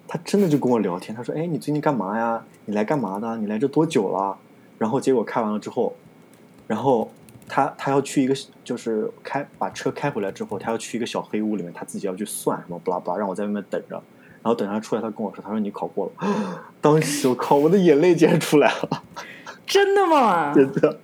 [0.09, 2.43] 他真的就跟我聊天，他说：“哎，你最近干嘛呀？
[2.65, 3.37] 你来干嘛的？
[3.39, 4.37] 你来这多久了？”
[4.79, 5.95] 然后结果开完了之后，
[6.67, 7.11] 然后
[7.49, 14.03] 他他要去一个就是开把车开回来之后，他要去一个小黑屋里面，他自己要去算什么不拉不拉，让我在外面等着。
[14.43, 16.63] 然后等他出来，他跟我说，他说你考过了。
[16.81, 19.03] 当时我靠，我的眼泪竟然出来了，
[19.67, 20.55] 真的吗？
[20.55, 21.01] 真的。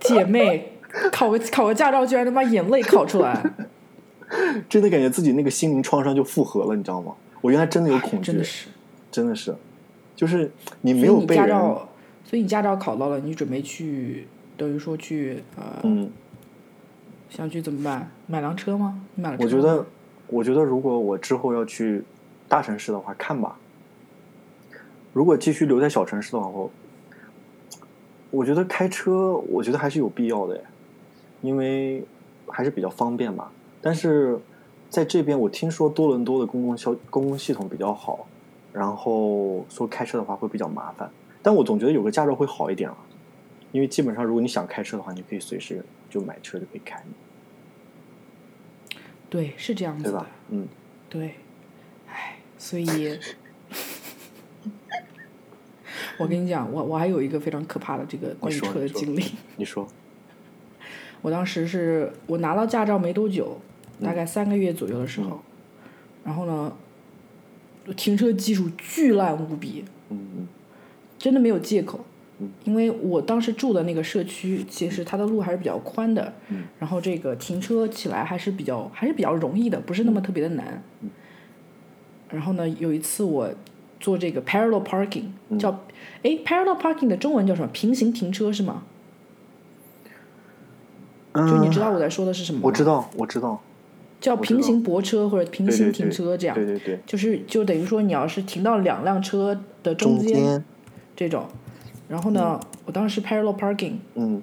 [0.00, 0.78] 姐妹，
[1.12, 3.42] 考个考个驾照，居然能把眼泪考出来，
[4.66, 7.12] 真的感觉自己那个心灵创伤就复合了，你知道吗？
[7.40, 8.68] 我原来真的有恐惧，真的是，
[9.10, 9.54] 真的是，
[10.14, 11.88] 就是你没有被照，
[12.24, 16.10] 所以你驾照考到了，你准备去，等于说去呃，嗯，
[17.28, 18.10] 想去怎么办？
[18.26, 19.00] 买辆车吗？
[19.14, 19.44] 你买了车？
[19.44, 19.86] 我觉得，
[20.28, 22.02] 我觉得如果我之后要去
[22.48, 23.58] 大城市的话，看吧。
[25.12, 26.70] 如果继续留在小城市的话，我
[28.30, 30.62] 我觉得开车，我觉得还是有必要的，
[31.42, 32.04] 因为
[32.48, 33.48] 还是比较方便嘛。
[33.80, 34.38] 但是
[34.88, 38.26] 在这边，我听说多伦多的公共消公共系统比较好，
[38.72, 41.10] 然后说开车的话会比较麻烦。
[41.42, 42.96] 但我总觉得有个驾照会好一点啊，
[43.72, 47.02] 因为基本上如果你想开车的话，你可以随时就买车就可以开，
[49.28, 50.26] 对，是这样子的对吧，？
[50.48, 50.68] 嗯，
[51.08, 51.34] 对，
[52.08, 52.86] 唉，所以，
[56.18, 59.22] 我跟你讲，我我还有一个非常可怕的这个关于车的经历。
[59.56, 59.86] 你说，
[61.22, 63.60] 我当时是我拿到驾照没多久，
[64.02, 65.40] 大嗯概三个月左右的时候，
[66.24, 66.72] 然后呢，
[67.96, 69.84] 停车技术巨烂无比，
[71.18, 72.00] 真的没有借口
[72.38, 72.50] 嗯。
[72.64, 80.82] 因为我当时住的那个社区，其实它的路还是比较宽的，嗯然后这个停车起来还是比较还是比较容易的，不是那么特别的难。
[81.02, 81.10] 嗯
[82.28, 83.48] 然后呢，有一次我
[84.00, 85.70] 做这个 parallel parking，、嗯叫
[86.24, 87.68] 哎 parallel parking 的中文叫什么？
[87.68, 88.82] 平行停车是吗？
[91.32, 92.62] 嗯，就你知道我在说的是什么吗？
[92.64, 93.60] 我知道，我知道，
[94.20, 100.64] 叫平行泊车或者平行停车这样，对对对，就是就等于说你要是停到两辆车的中间间，
[101.14, 101.46] 这种，
[102.08, 104.42] 然后呢，我当时 parallel parking，嗯，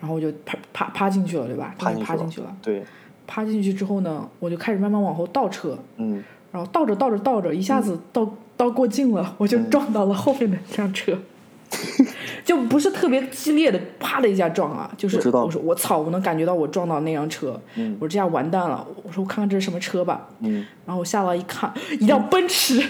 [0.00, 1.74] 然后我就趴趴趴进去了，对吧？
[1.78, 2.56] 趴趴进进去了。
[2.60, 2.82] 对，
[3.26, 6.22] 趴进去之后呢，我就开始慢慢往后倒车，嗯。
[6.50, 9.70] 然后倒着倒着倒着，一下子倒、倒过劲了，我就嗯。
[9.70, 11.18] 撞到了后面的一辆车，
[12.44, 22.82] 就不是特别激烈的，啪的一下撞啊，就是我说我操，我能感觉到我撞到那辆车，嗯我说这下完蛋了，我说我看看这是什么车吧，嗯，然后我下来一看，一辆奔驰，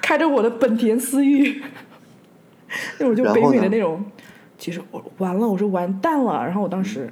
[0.00, 1.62] 开着我的本田思域，
[2.98, 4.04] 那种就北美的那种。
[4.58, 6.44] 其实我完了，我说完蛋了。
[6.44, 7.10] 然后我当时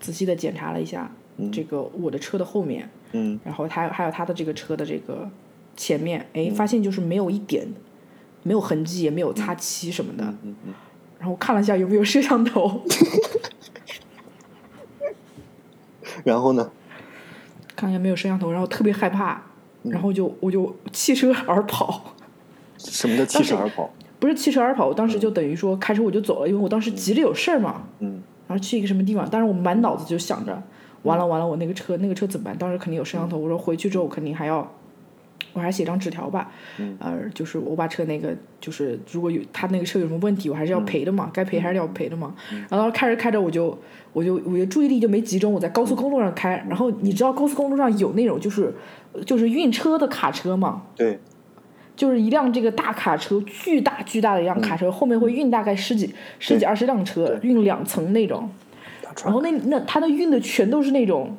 [0.00, 1.10] 仔细的检查了一下
[1.52, 5.28] 这个我的车的后面，嗯然后还有还有他的这个车的这个
[5.76, 7.66] 前面，哎，发现就是没有一点
[8.42, 10.24] 没有痕迹，也没有擦漆什么的。
[10.42, 10.74] 嗯嗯，
[11.18, 12.82] 然后我看了一下有没有摄像头，
[16.24, 16.70] 然后呢？
[17.76, 19.42] 看一下没有摄像头，然后特别害怕，
[19.82, 22.14] 嗯然后就我就弃车而跑，
[22.78, 23.90] 什么叫弃车而跑？
[24.20, 30.62] 不是弃车而跑，我当时就等于说开车我就走了，因为我当时急着有事儿嘛，嗯然后去一个什么地方，但是我满脑子就想着，
[31.02, 32.56] 完了完了，我那个车那个车怎么办？
[32.56, 34.70] 当时肯定有摄像头，我说回去之后肯定还要。
[35.52, 36.96] 我还写张纸条吧，嗯。
[36.98, 42.34] 呃，就是我把车那个，就是如果有他那个车有什么问题，我还是要赔的嘛，该赔还是要赔的嘛。
[42.50, 43.78] 然后当时开着开着，我就
[44.12, 48.74] 我就我就注意力就没集中，我在高速公路上开，然后你知道高速公路上有那种就是
[49.26, 51.18] 就是运车的卡车嘛，对，
[51.96, 58.48] 就是一辆这个大卡车，巨大巨大的一辆卡车，后面会运大概十几十几二十辆车，运两层那种。
[59.24, 61.36] 然后那那他那运的全都是那种，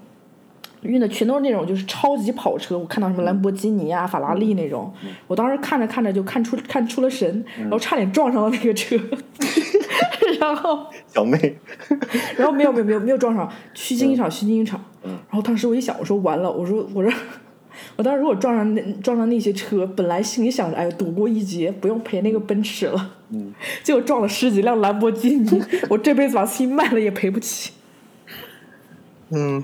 [0.85, 2.77] 运的全都是那种就是超级跑车。
[2.77, 4.93] 我看到什么兰博基尼啊、法拉利那种，
[5.27, 8.97] 我当时看着看着就看出看出了神，然后差点撞上了那个车。
[10.39, 11.57] 然后， 小妹，
[12.35, 14.83] 然后没有没有没有没有撞上，虚惊一场，虚惊一场。
[15.03, 17.11] 然后当时我一想，我说完了，我说我说，
[17.95, 23.11] 我当时如果撞上那撞上那些车，本来心里想着，哎呦躲过一劫，不用赔那个奔驰了。
[23.29, 27.71] 嗯， 结果撞了十几辆兰博基尼，我这辈子把自己卖了也赔不起，
[29.31, 29.61] 嗯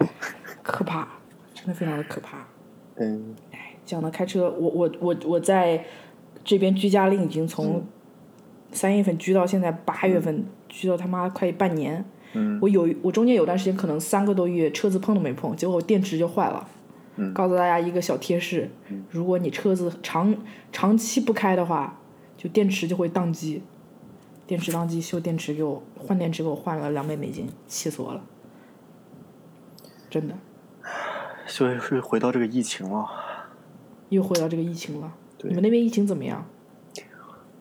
[0.71, 1.07] 可怕，
[1.53, 2.47] 真的非常的可怕。
[2.95, 3.35] 嗯
[3.85, 5.85] 讲的开车，我我我我在
[6.43, 7.83] 这边居家令已经从
[8.71, 12.05] 三月份居到现在八月份，居到他妈快半年。
[12.33, 16.65] 嗯我有我中间有段时间可能三个多月车子碰都没碰，结果我电池就坏了。
[17.17, 18.69] 嗯告诉大家一个小贴士：
[19.09, 20.33] 如果你车子长
[20.71, 21.99] 长期不开的话，
[22.37, 23.61] 就电池就会宕机。
[24.47, 28.21] 电池宕机，修电池给我换电池给我换了两百美金，气死我了，
[30.09, 30.35] 真的
[31.45, 33.07] 所以是回到这个疫情了。
[34.09, 35.13] 又回到这个疫情了。
[35.37, 36.45] 对你们那边疫情怎么样？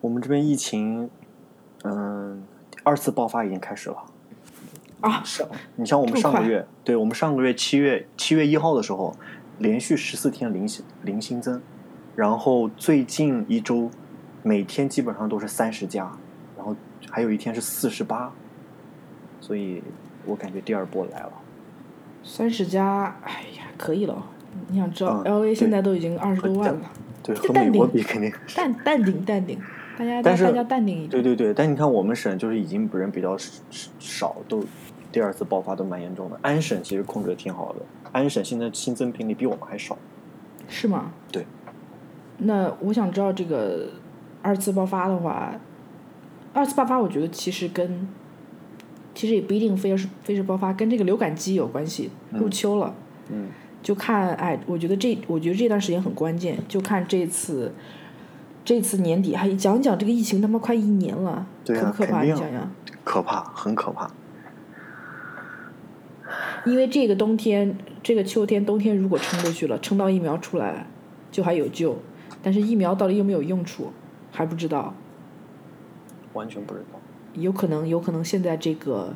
[0.01, 1.09] 我们这边疫情，
[1.83, 2.43] 嗯，
[2.83, 3.97] 二次爆发已经开始了。
[5.01, 9.15] 啊，上，你像我们上个月，对我们上个月七月七月一号的时候，
[9.57, 11.61] 连续十四天零新零新增，
[12.15, 13.89] 然后最近一周
[14.43, 16.11] 每天基本上都是三十加，
[16.55, 16.75] 然后
[17.09, 18.31] 还有一天是四十八，
[19.39, 19.81] 所以
[20.25, 21.33] 我感觉第二波来了。
[22.23, 24.25] 三十加，哎呀，可以了。
[24.67, 26.81] 你想知道嗯，L A 现在都已经二十多万了，
[27.23, 28.57] 对，和美国定比肯定是。
[28.57, 29.59] 淡淡定淡定，
[29.97, 31.09] 大家大家淡定一点。
[31.09, 33.35] 对对对，但你看我们省就是已经人比较
[33.99, 34.63] 少，都
[35.11, 36.39] 第二次爆发都蛮严重的。
[36.41, 37.79] 安省其实控制的挺好的，
[38.11, 39.97] 安省现在新增病例比我们还少。
[40.67, 41.11] 是吗？
[41.31, 41.45] 对。
[42.37, 43.89] 那我想知道这个
[44.41, 45.53] 二次爆发的话，
[46.53, 48.07] 二次爆发我觉得其实跟
[49.13, 52.09] 其实也不一定非要是非是爆发，跟这个流感季有关系。
[52.31, 52.95] 入秋了，
[53.29, 53.47] 嗯，
[53.83, 57.73] 就看哎，我觉得这我觉得这段时间很关键，就看这次
[58.63, 62.23] 这次年底还讲讲这个疫情他妈快一年了，对啊可不可怕？
[62.23, 62.71] 你想想。
[63.03, 64.09] 可怕，很可怕。
[66.65, 70.85] 因为这个冬天、这个秋天、冬天如果撑过去了，撑到疫苗出来，
[71.31, 71.97] 就还有救。
[72.43, 73.91] 但是疫苗到底有没有用处，
[74.31, 74.93] 还不知道。
[76.33, 77.00] 完全不知道。
[77.33, 79.13] 有可能，有可能现在这个，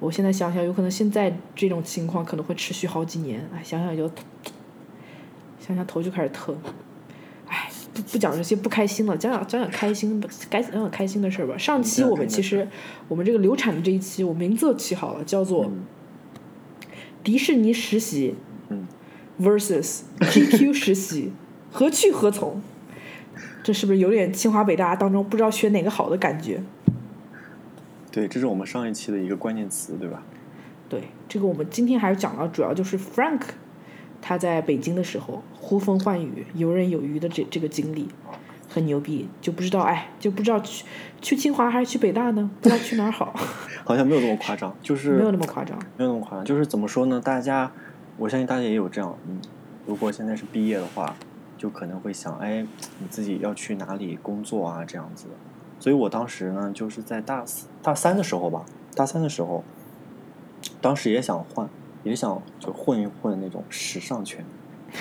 [0.00, 3.48] 我现在想想，有可能现在这种情况可能会持续好几年。
[3.54, 4.10] 哎，想想就，
[5.60, 6.56] 想想头就开始疼。
[7.46, 11.56] 哎，不不讲这些不开心了，讲讲讲讲开心，该讲讲开心的事儿吧。
[11.56, 12.68] 上期我们其实，
[13.08, 15.64] 我们这个流产的这一期，我名字都起好了，叫做。
[15.66, 15.84] 嗯
[17.24, 18.36] 迪士尼实习
[18.68, 18.86] 嗯
[19.38, 21.32] ，versus GQ 实习，
[21.70, 22.62] 何去何从？
[23.68, 26.58] 这是不是有点清华北大当中不知道选哪个好的感觉？
[28.10, 30.22] 对，这是我们上一期的一个关键词，对吧？
[30.88, 33.42] 对，这个我们今天还是讲到，主要就是 Frank
[34.22, 38.08] 他在北京的时候呼风唤雨、游刃有余的这这个经历，
[38.70, 40.86] 很牛逼，就不知道哎，就不知道去
[41.20, 42.50] 去清华还是去北大呢？
[42.62, 43.38] 不知道去哪儿好，
[43.84, 45.78] 好像没有那么夸张，就是没有那么夸张。
[45.98, 47.20] 没有那么夸张，就是怎么说呢？
[47.22, 47.70] 大家，
[48.16, 49.38] 我相信大家也有这样，嗯，
[49.84, 51.14] 如果现在是毕业的话，
[51.58, 52.64] 就可能会想，哎，
[52.98, 54.84] 你自己要去哪里工作啊？
[54.84, 55.26] 这样子。
[55.80, 59.62] 所以我当时呢，就是在大四、大三的时候吧，大三的时候，
[60.80, 61.68] 当时也想换，
[62.02, 64.44] 也想就混一混那种时尚圈，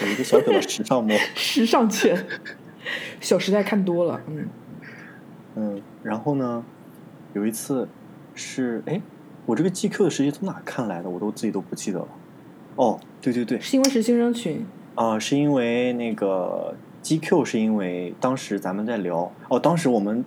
[0.02, 1.18] 有一个小小的时尚梦。
[1.34, 2.26] 时尚圈，
[3.20, 4.50] 小时代看多了，嗯，
[5.56, 6.64] 嗯，然后呢，
[7.34, 7.88] 有一次
[8.36, 9.02] 是哎，
[9.48, 12.08] 我这个 GQ 的实习从哪看来的，我都自己都不记得了。
[12.76, 14.64] 哦，对对对，是因为实习生群，
[14.98, 20.26] 啊、是因为那个 GQ 是因为当时咱们在聊哦，当时我们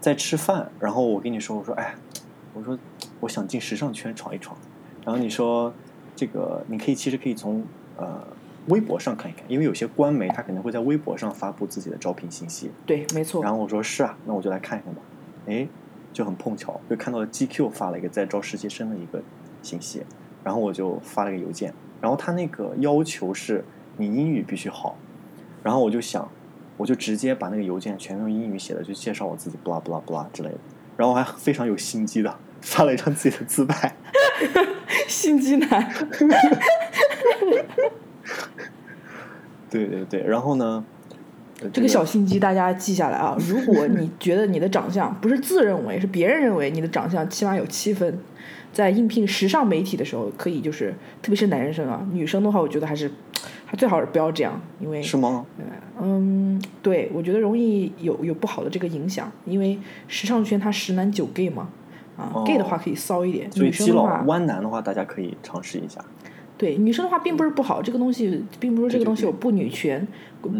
[0.00, 1.94] 在吃饭，然后我跟你说，我说哎，
[2.52, 2.78] 我说
[3.20, 4.54] 我想进时尚圈闯一闯，
[5.02, 5.72] 然后你说
[6.14, 7.64] 这个你可以其实可以从
[7.96, 8.22] 呃
[8.68, 13.42] 微博上看一看，因为有些官媒他可能会在微博上发布自己的招聘信息，对，没错。
[13.42, 15.00] 然后我说是啊，那我就来看一看吧。
[15.46, 15.66] 哎，
[16.12, 19.22] 就很碰巧，就看到了 GQ 发了一个在招实习生的一个
[19.62, 20.02] 信息，
[20.44, 23.64] 然后我就发了个邮件，然后他那个要求是
[23.96, 24.96] 你英语必须好，
[25.62, 26.28] 然后我就想，
[26.76, 30.58] 我就直接把那个邮件全用英语写的，就介绍我自己，不啦不啦不啦之类的，
[30.96, 33.96] 然后我还非常有心机的 发了一张自己的自拍，
[35.08, 35.92] 心机男，
[39.70, 40.84] 对对对，然后呢，
[41.60, 43.36] 呃这个小心机大家记下来啊！
[43.48, 48.18] 如果你觉得你的长相不是自认为，是别人认为你的长相起码有七分，
[48.72, 53.10] 在应聘时尚媒体的时候，可以就是，特别是男生啊，女生的话，我觉得还是，
[53.68, 55.44] 还最好是不要这样，因为是吗？
[56.00, 59.76] 嗯，对，我觉得容易有有不好的这个影响，因为
[60.06, 61.68] 时尚圈它十男九 gay 嘛，
[62.16, 66.00] 啊、哦 g a y 的话可以骚一点，所以基佬女生的话，弯男的话，大家可以尝试一下。
[66.56, 70.06] 对女生的话并不是不好，这个东西并不是说这个东西有不女权，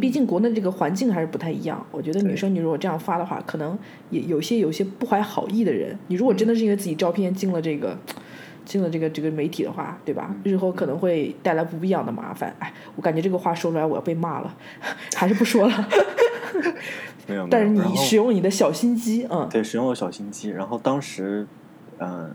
[0.01, 1.87] 毕竟国内这个环境还是不太一样。
[1.93, 3.79] 我觉得女生你如果这样发的话，可能
[4.11, 7.97] 也有些有些不怀好意的人，你如果真的是因为自己照片进了这个。
[8.67, 10.35] 进了这个这个媒体的话，对吧？
[10.45, 12.55] 日后可能会带来不必要的麻烦。
[12.59, 14.55] 哎，我感觉这个话说出来我要被骂了，
[15.17, 15.89] 还是不说了。
[17.27, 21.47] 没有，没有 但是你使用你的小心机，嗯，对，使用了小心机，然后当时，
[21.99, 22.35] 嗯、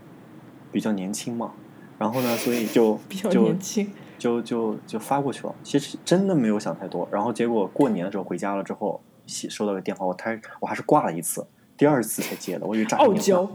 [0.72, 1.52] 比较年轻嘛，
[1.98, 3.88] 然后呢，所以就比较就年轻。
[4.18, 5.54] 就就就发过去了。
[5.64, 11.44] 其实真的没有想太多，然后结果过年的时候回家了之后，收收到个电话，我还我还是挂了一次，
[11.76, 13.14] 第二次才接的，我以为诈骗傲。
[13.14, 13.50] 娇，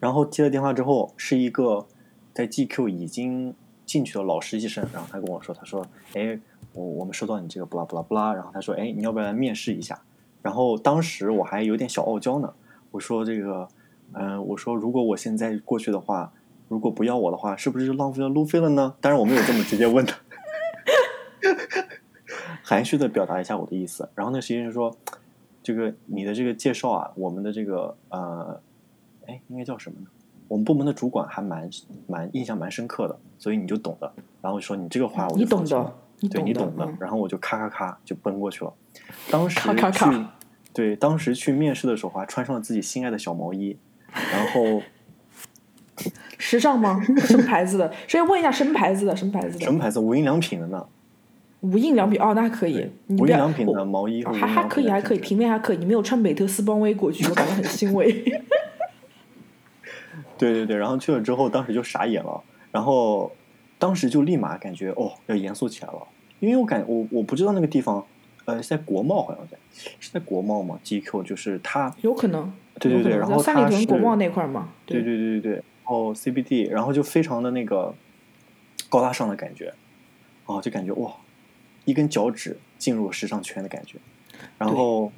[0.00, 1.86] 然后接了电话之后，是一个
[2.32, 3.52] 在 GQ 已经
[3.84, 5.84] 进去的老实习生，然后他跟我说，他说，
[6.14, 6.38] 哎，
[6.72, 10.00] 我我们收到你这个不拉不拉不拉，然后他说，哎，你要不要来面试一下？
[10.40, 12.54] 然后当时我还有点小傲娇呢，
[12.92, 13.66] 我说这个，
[14.12, 16.32] 嗯、我说如果我现在过去的话，
[16.68, 18.94] 如果不要我的话，是不是就浪费了路费了呢？
[19.00, 20.16] 当然我没有这么直接问他，
[22.62, 24.08] 含蓄的表达一下我的意思。
[24.14, 24.96] 然后那实习生说，
[25.62, 28.60] 这个你的这个介绍啊，我们的这个呃。
[29.28, 30.06] 哎，应该叫什么呢？
[30.48, 31.68] 我们部门的主管还蛮
[32.06, 34.10] 蛮印象蛮深刻的，所以你就懂的。
[34.40, 36.84] 然后说你这个话我就你懂的，你对你懂的。
[36.86, 38.72] 嗯然后我就咔咔咔就奔过去了。
[39.30, 40.24] 当时咔咔咔去，
[40.72, 43.76] 对，当时去面试的时候还穿上了自己心爱的小毛衣，
[44.10, 44.80] 然后
[46.38, 46.98] 时尚吗？
[47.18, 47.86] 什么牌子的？
[48.06, 49.14] 首先问一下什么牌子的？
[49.14, 49.64] 什么牌子的？
[49.64, 50.00] 什么牌子？
[50.00, 50.86] 无印良品的呢？
[51.60, 52.90] 无印良品哦，那还可以。
[53.08, 55.76] 无印良品的毛衣还还可以，还可以平面还可以。
[55.76, 58.24] 你没有穿美特斯邦威过去，我感觉很欣慰。
[60.38, 63.30] 对对对，然后去了之后，当时就傻眼了，然后
[63.78, 66.06] 当时就立马感觉哦要严肃起来了，
[66.40, 68.04] 因为我感我我不知道那个地方，
[68.44, 69.58] 呃是在国贸好像在
[70.00, 72.52] 是在国贸嘛，GQ 就是它，有可能。
[72.80, 74.68] 对对对，然后三里屯国贸那块儿嘛。
[74.86, 77.92] 对对对对对，然后 CBD，然后就非常的那个
[78.88, 79.74] 高大上的感觉，
[80.46, 81.12] 哦就感觉哇
[81.84, 83.98] 一根脚趾进入时尚圈的感觉，
[84.58, 85.10] 然后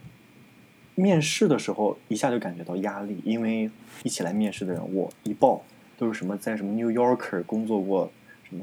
[0.94, 3.70] 面试的时候一下就感觉到压力，因为
[4.02, 5.62] 一起来面试的人我一报
[5.98, 8.10] 都是什么在什么 New Yorker 工作过
[8.44, 8.62] 什么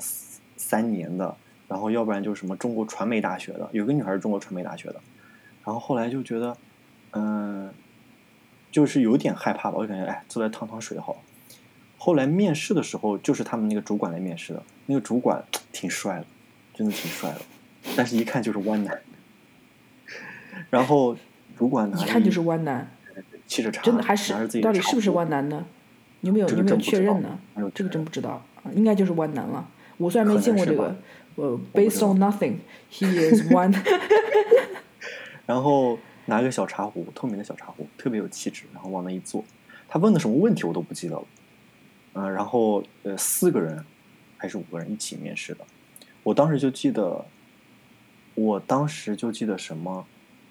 [0.55, 1.35] 三年的，
[1.67, 5.01] 然后要不然就是什么中国传媒大学的，有个女孩是中国传媒大学的，
[5.65, 6.57] 然后后来就觉得
[7.11, 7.69] 嗯。
[8.69, 11.19] 就是有点害怕吧，我就感觉哎，坐在趟趟水好了。
[11.97, 16.25] 后来面试的时候，就是他们那个主管来面试的，那个主管挺帅的，
[16.75, 17.41] 真的挺帅的，
[17.95, 19.01] 但是一看就是弯男。
[20.69, 21.17] 然后
[21.97, 22.89] 一看就是弯男，
[23.47, 25.65] 气质差，真的还是到底是不是弯男呢？
[26.21, 27.39] 你有没有你有没有确认呢？
[27.73, 29.67] 这个真不知道，啊应该就是弯男了。
[29.97, 30.95] 我虽然没见过这个，
[31.35, 33.75] 呃，based on nothing，he is one。
[35.45, 39.43] 然后拿个小茶壶，透明的小茶壶，特别有气质，然后往那一坐。
[39.87, 41.23] 他问的什么问题我都不记得了。
[42.13, 43.83] 嗯、然后呃四个人
[44.37, 45.63] 还是五个人一起面试的，
[46.23, 47.23] 我当时就记得，
[48.33, 50.05] 我当时就记得什么，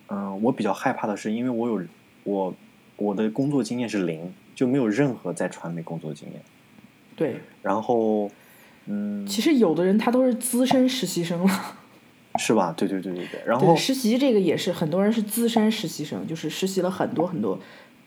[0.08, 1.86] 嗯、我比较害怕的是，因为我有
[2.24, 2.54] 我
[2.96, 6.42] 我的工作经验是零，就没有任何在传媒工作经验。
[7.14, 8.30] 对，然后
[8.86, 11.76] 嗯，其实有的人他都是资深实习生了。
[12.38, 12.74] 是吧？
[12.76, 13.40] 对对对对对。
[13.46, 17.58] 然对，后实习这个也是很多人是资深实习生，就是实习了很多很多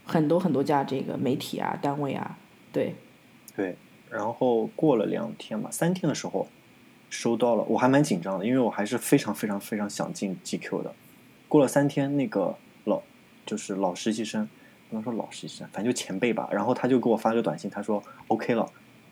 [0.06, 2.38] 很多很多家这个媒体啊单位啊，
[2.72, 2.93] 对，
[3.56, 3.76] 对，
[4.12, 6.47] 然后过了两天吧，三天的时候
[7.10, 10.93] 收到了，我还蛮紧张的，因为我还是非常非常非常想进 GQ 的。
[11.50, 13.02] 过了三天，那个老
[13.45, 14.47] 就是老实习生，
[14.89, 18.66] 不能说老实习生，反正就前辈吧，然后他就给我发了个短信，他说 OK 了，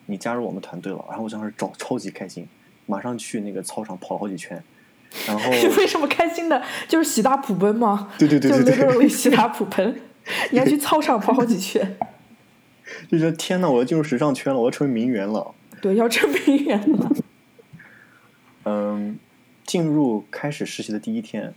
[0.06, 1.04] 你加入我们团队了。
[1.08, 2.48] 然后我当时超超级开心，
[2.86, 4.62] 马上去那个操场跑了好几圈，
[5.26, 6.62] 然后 为什么开心的？
[6.86, 8.10] 就是喜大普奔吗？
[8.18, 10.00] 对对对对就对 literally 喜大普奔，
[10.52, 11.98] 你还去操场跑好几圈，
[13.10, 15.54] 就觉得天呐，我要进入时尚圈了，我要成为名媛了。
[15.82, 17.10] 对，要成名媛了。
[18.64, 19.18] 嗯，
[19.64, 21.54] 进入开始实习的第一天，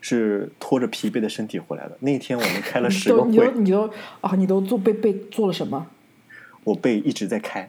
[0.00, 1.96] 是拖着疲惫的身体回来的。
[2.00, 3.90] 那天我们开了 你十个会你都会，你都
[4.20, 5.86] 啊，你都做被被做了什么？
[6.64, 7.68] 我背一直在开，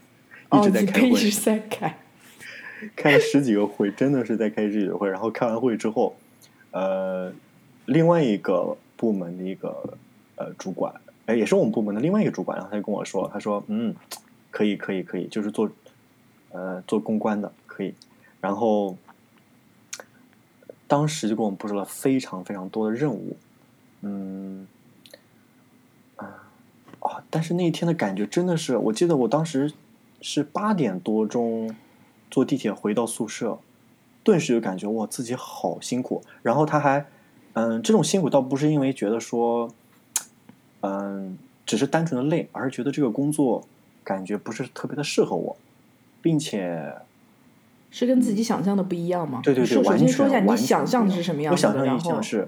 [0.51, 1.97] 一哦，直在开一直在开。
[2.95, 5.09] 开了十几个会，真的是在开十几个会。
[5.09, 6.15] 然后开完会之后，
[6.71, 7.31] 呃，
[7.85, 9.97] 另外一个部门的一个
[10.35, 10.93] 呃主管，
[11.27, 13.95] 哎，也是我们部门的另外一个主管，然后他就跟我说，他说，嗯，
[14.49, 15.69] 可以，可以，可以，就是做
[16.51, 17.93] 呃做公关的可以。
[18.41, 18.97] 然后
[20.91, 23.37] 当时就给我们布置了非常非常多的任务，
[24.01, 24.67] 嗯，
[26.17, 27.23] 啊！
[27.29, 29.71] 但是那一天的感觉真的是，我记得我当时
[30.19, 31.73] 是八点多钟
[32.29, 33.59] 坐地铁回到宿舍，
[34.21, 36.21] 顿时就感觉哇自己好辛苦。
[36.41, 37.05] 然后他还，
[37.53, 39.73] 嗯，这种辛苦倒不是因为觉得说，
[40.81, 43.65] 嗯，只是单纯的累，而是觉得这个工作
[44.03, 45.55] 感觉不是特别的适合我，
[46.21, 46.93] 并且
[47.91, 49.41] 是跟自己想象的不一样吗？
[49.43, 52.47] 对对对，说首完全先说一下你想象的是什么样子的，我想象然后一像是，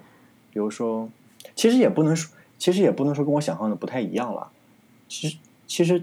[0.52, 1.10] 比如说，
[1.54, 4.50] 其实也不能说，其实也不能说跟我想象的不太一样了。
[5.10, 5.38] 其实
[5.68, 6.02] 其实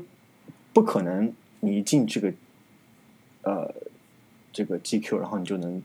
[0.74, 2.32] 不可能，你一进这个
[3.42, 3.74] 呃
[4.52, 5.82] 这个 GQ，然后你就能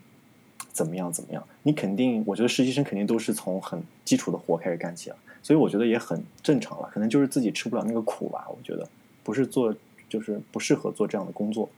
[0.70, 1.42] 怎么样怎么样。
[1.62, 6.90] 你肯定，我觉得实习生肯定都是从很基础的活开始干起啊，所以我觉得也很正常了。
[6.92, 8.86] 可能就是自己吃不了那个苦吧，我觉得
[9.24, 9.74] 不是做
[10.10, 11.70] 就是不适合做这样的工作。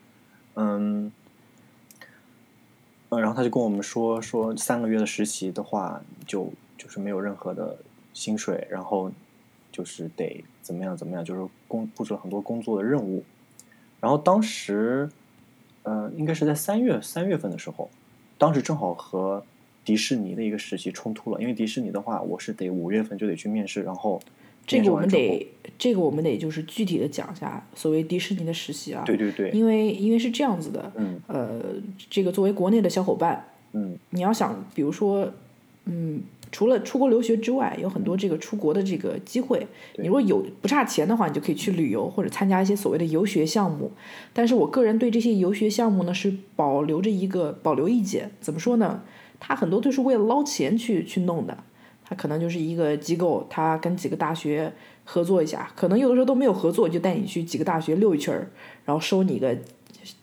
[0.55, 1.13] 嗯。
[3.11, 7.79] 嗯，然后他就跟我们说说三个月的实习的话，就就是没有任何的
[8.13, 9.11] 薪水，然后
[9.73, 13.25] 就是得怎么样怎么样，就是工布置了很多工作的任务。
[14.01, 15.11] 然后当时，
[15.83, 17.89] 呃，应该是在三月三月份的时候，
[18.37, 19.43] 当时正好和
[19.85, 24.21] 迪士尼的一个实习冲突了，因为迪士尼的话，我是得五月份就得去面试，然后
[24.69, 25.49] 这个我们得，
[25.79, 29.03] 这个我们得就是具体的讲一下所谓迪士尼的实习啊。
[29.07, 31.61] 对对对，因为因为是这样子的，嗯呃，
[32.11, 35.33] 这个作为国内的小伙伴，嗯你要想，比如说，
[35.87, 36.21] 嗯，
[36.53, 39.67] 除了出国留学之外，有很多这个出国的这个机会。
[39.95, 43.91] 对你如果有不差钱的话，你就可以去旅游或者参加一些所谓的游学项目。
[44.35, 48.31] 但是我个人对这些游学项目呢是保留着一个保留意见。
[48.41, 49.03] 怎么说呢？
[49.41, 51.57] 他很多都是为了捞钱去去弄的。
[52.09, 54.73] 它可能就是一个机构，他跟几个大学
[55.05, 58.49] 合作一下，可能有的时候都没有合作，就带你去几个大学溜一圈儿，
[58.87, 59.55] 然后收你个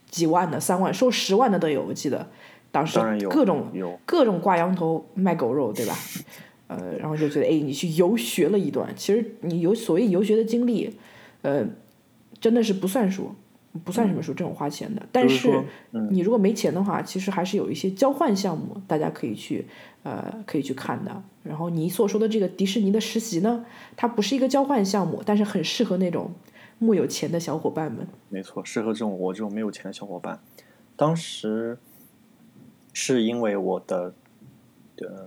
[0.09, 2.27] 几万的、三万、收十万的都有，我记得
[2.71, 3.67] 当时各种
[4.05, 5.95] 各种挂羊头卖狗肉，对吧？
[6.67, 10.91] 呃，然后就觉得，哎，你去游学了一段，其实你有所谓游学的经历，
[11.43, 11.63] 呃，
[12.39, 13.35] 真的是不算数，
[13.83, 15.01] 不算什么数，这种花钱的。
[15.11, 15.63] 但是
[16.09, 19.67] 你如果没钱的话，其实还是有一些交换项目，大家可以去
[20.03, 21.23] 呃可以去看的。
[21.43, 23.65] 然后你所说的这个迪士尼的实习呢，
[23.95, 26.31] 它不是一个交换项目，但是很适合那种
[26.79, 28.07] 木有钱的小伙伴们。
[28.29, 30.39] 没错，适合这种我这种没有钱的小伙伴。
[30.95, 31.77] 当时
[32.93, 34.13] 是因为我的
[34.97, 35.25] 呃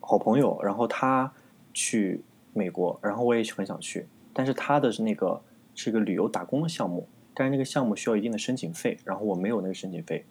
[0.00, 1.32] 好朋友，然后他
[1.72, 2.22] 去
[2.52, 5.40] 美国，然后我也很想去，但是他的是那个
[5.74, 7.06] 是一个旅游打工的项目，
[7.38, 10.24] 但是那个项目需要一定的申请费，然后我没有那个申请费，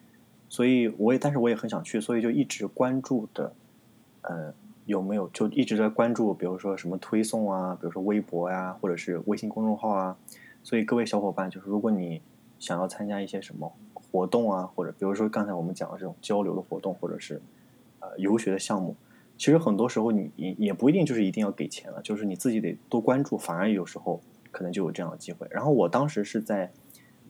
[0.50, 3.54] 所以我也但是我也很想去，所以就一直关注的
[4.24, 4.54] 呃
[4.86, 10.18] 有没有就一直在关注，比如说什么推送啊，比如说微博呀、或者是微信公众号啊。
[10.64, 12.22] 所以各位小伙伴，就是如果你
[12.60, 17.42] 想要参加一些什么活动啊，或者比如说刚才我们讲的这种交流的活动，或者是
[18.02, 18.98] 呃游学的项目，
[19.38, 24.20] 其实很多时候你也也不一定就是一定要给钱了，就是你自己得多关注，反而有时候
[24.52, 25.48] 可能就有这样的机会。
[25.50, 26.70] 然后我当时是在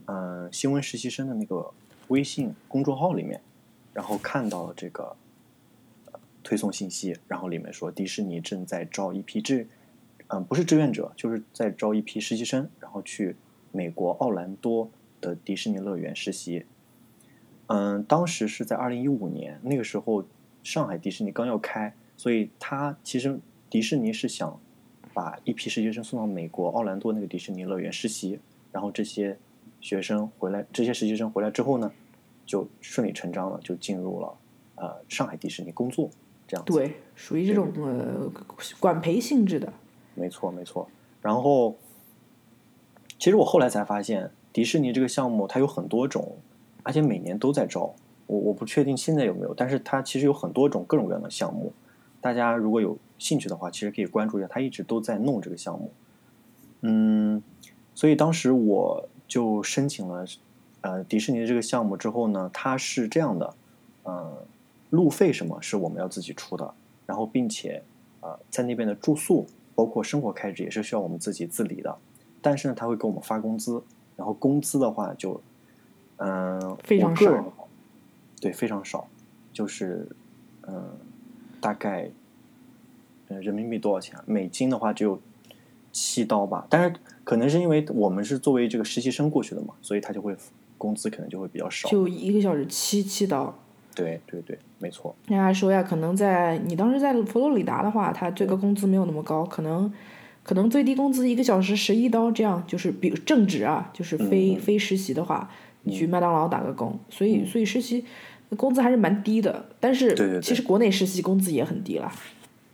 [0.08, 1.72] 嗯、新闻实习生的那个
[2.08, 3.40] 微信公众号里面，
[3.94, 5.16] 然后看到了这个
[6.44, 9.68] 推送信息，然后里面说迪士尼正在招一批志，
[10.28, 13.36] 嗯、不是志愿者，就是在招一批实习生，然后去
[13.72, 14.90] 美国奥兰多
[15.20, 16.66] 的迪士尼乐园实习。
[17.68, 20.24] 嗯，当时是在二零一五年，那个时候
[20.64, 23.38] 上海迪士尼刚要开，所以他其实
[23.70, 24.58] 迪士尼是想
[25.14, 28.40] 把一批实习生送到美国奥兰多那个迪士尼乐园实习，
[28.72, 29.38] 然后这些
[29.80, 31.92] 学生回来，这些实习生回来之后呢，
[32.46, 34.34] 就顺理成章了，就进入了
[34.76, 36.10] 呃上海迪士尼工作，
[36.48, 36.74] 这样子。
[36.74, 38.32] 对，属于这种呃
[38.80, 39.72] 管培性质的。
[40.16, 40.90] 没错，没错。
[41.22, 41.76] 然后，
[43.20, 46.38] 其实我后来才发现，迪士尼这个项目它有很多种，
[46.84, 47.94] 而且每年都在招。
[48.26, 51.72] 我我不确定现在有没有，但是它其实有很多种各种各样的项目。
[52.20, 55.92] 大家如果有兴趣的话，其实可以关注一下，他一直都在弄这个项目。
[56.82, 57.42] 嗯，
[57.96, 60.26] 所以当时我就申请了
[60.82, 63.54] 呃迪士尼的这个项目之后呢，它是这样的，
[64.04, 64.46] 呃，
[64.90, 66.74] 路费什么是我们要自己出的，
[67.06, 67.84] 然后并且
[68.22, 71.98] 呃在那边的住宿包括生活开支也是需要我们自己自理的，
[72.42, 73.84] 但是呢，他会给我们发工资，
[74.16, 75.42] 然后工资的话就
[76.18, 77.54] 嗯、呃非常少
[78.40, 79.08] 对，非常少，
[79.52, 80.08] 就是
[80.62, 80.84] 嗯、呃
[81.60, 82.10] 大概
[83.28, 84.24] 呃人民币多少钱啊？
[84.26, 85.20] 美金的话只有
[85.92, 90.34] 七刀吧，但是可能是因为我们是作为这个实习生过去的嘛，所以他就会
[90.78, 91.90] 工资可能就会比较少。
[91.90, 93.54] 就一个小时七七刀。
[93.94, 99.92] 对对对，没错，人家还说呀，可能在你当时在佛罗里达的话，他最高工资没有那么高，可能
[100.42, 105.52] 可能最低工资一个小时十一刀，这样就是比正职啊，就是非、嗯非实习的话，
[105.84, 108.06] 你去麦当劳打个工，所以所以实习
[108.56, 112.10] 工资还是蛮低的，但是其实国内实习工资也很低啦，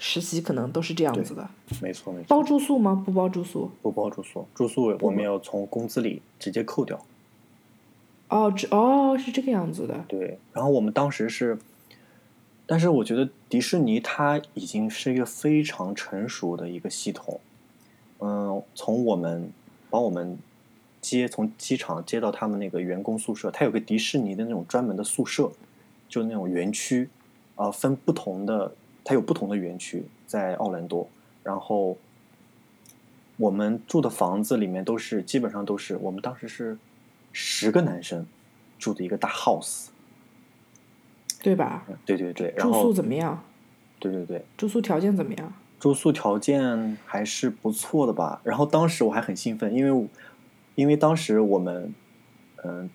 [0.06, 1.50] 实习可能都是这样子的。
[1.82, 2.28] 没错没错。
[2.28, 3.02] 包住宿吗？
[3.06, 3.72] 不包住宿。
[3.82, 7.00] 不包住宿，住宿我们要从工资里直接扣掉。
[8.28, 10.04] 哦，这哦是这个样子的。
[10.10, 11.58] 对，然后我们当时是，
[12.66, 17.40] 但是我觉得迪士尼它已经是一个非常成熟的一个系统。
[18.20, 19.50] 嗯，从我们
[19.90, 20.38] 把我们
[21.00, 25.50] 接从机场接到他们那个员工宿舍，它有个迪士尼的那种专门的宿舍，
[26.10, 27.08] 就那种园区，
[27.56, 31.10] 啊、分不同的，它有不同的园区在奥兰多，
[31.44, 31.98] 然后
[33.38, 36.78] 我们住的房子里面都是基本上都是我们当时是
[37.32, 38.26] 十个男生
[38.80, 39.88] 住的一个大 house，
[41.42, 41.86] 对吧？
[42.06, 43.44] 对对对，然住宿怎么样？
[44.00, 45.54] 对对对，住宿条件怎么样？
[45.80, 48.40] 住宿条件还是不错的吧。
[48.44, 50.08] 然后当时我还很兴奋，因为
[50.76, 51.94] 因为当时我们
[52.64, 52.90] 嗯、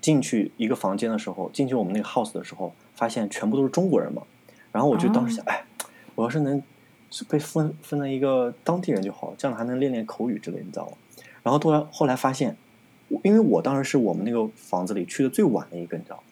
[0.00, 4.22] 进去一个房间的时候，进去我们那个 house 的时候，发现全部都是中国人嘛。
[4.72, 5.64] 然后我就当时想，哎，
[6.14, 6.60] 我要是能
[7.10, 10.92] 是被分分了一个当地人就好了，这样还能练练口语之类，你知道吗？
[11.42, 12.56] 然后突然后来发现，
[13.22, 16.22] 因为我当时是我们那个房子里去的最晚的一个，你知道。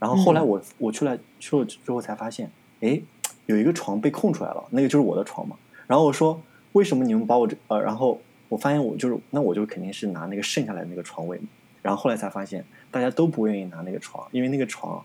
[0.00, 3.00] 然后后来我、我出来去了之后才发现，哎，
[3.46, 5.56] 有一个床被空出来了，那个就是我的床嘛。
[5.86, 6.40] 然后我说，
[6.72, 11.44] 为什么你们把我这呃，然后我发现我就是那我就肯定是拿那个剩下来的那个床位嘛。
[11.80, 15.04] 然后后来才发现，大家都不愿意拿那个床，因为那个床，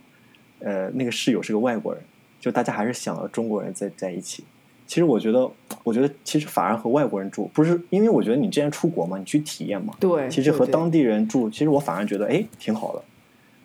[0.60, 2.02] 呃，那个室友是个外国人，
[2.40, 4.44] 就大家还是想要中国人在在一起。
[4.88, 5.48] 其实我觉得，
[5.84, 13.04] 我觉得其实反而和外国人住，不是因为我觉得你之前出国嘛，你去体验嘛，对，其实和当地人住，其实我反而觉得哎挺好的。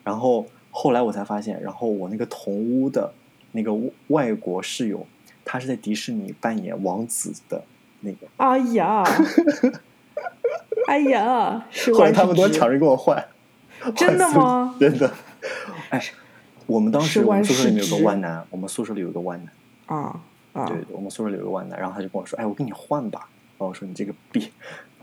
[0.03, 3.11] 然后后来我才发现，然后我那个同屋的
[3.53, 3.73] 那个
[4.09, 5.07] 外国室友，
[5.43, 7.63] 他是在迪士尼扮演王子的
[8.01, 8.27] 那个。
[8.37, 9.03] 哎呀，
[10.87, 13.25] 哎呀，是 后来他们都抢着跟我换，
[13.95, 15.11] 真的吗 真的。
[15.89, 15.99] 哎，
[16.65, 20.19] 我们当时我们宿舍里面有个弯男，我们宿舍里有个弯男，啊
[20.53, 20.65] 啊！
[20.65, 24.51] 对，我们宿舍里有个弯男，然后他就跟我说：“哎，我跟你换吧。”然后我说：“你这个逼，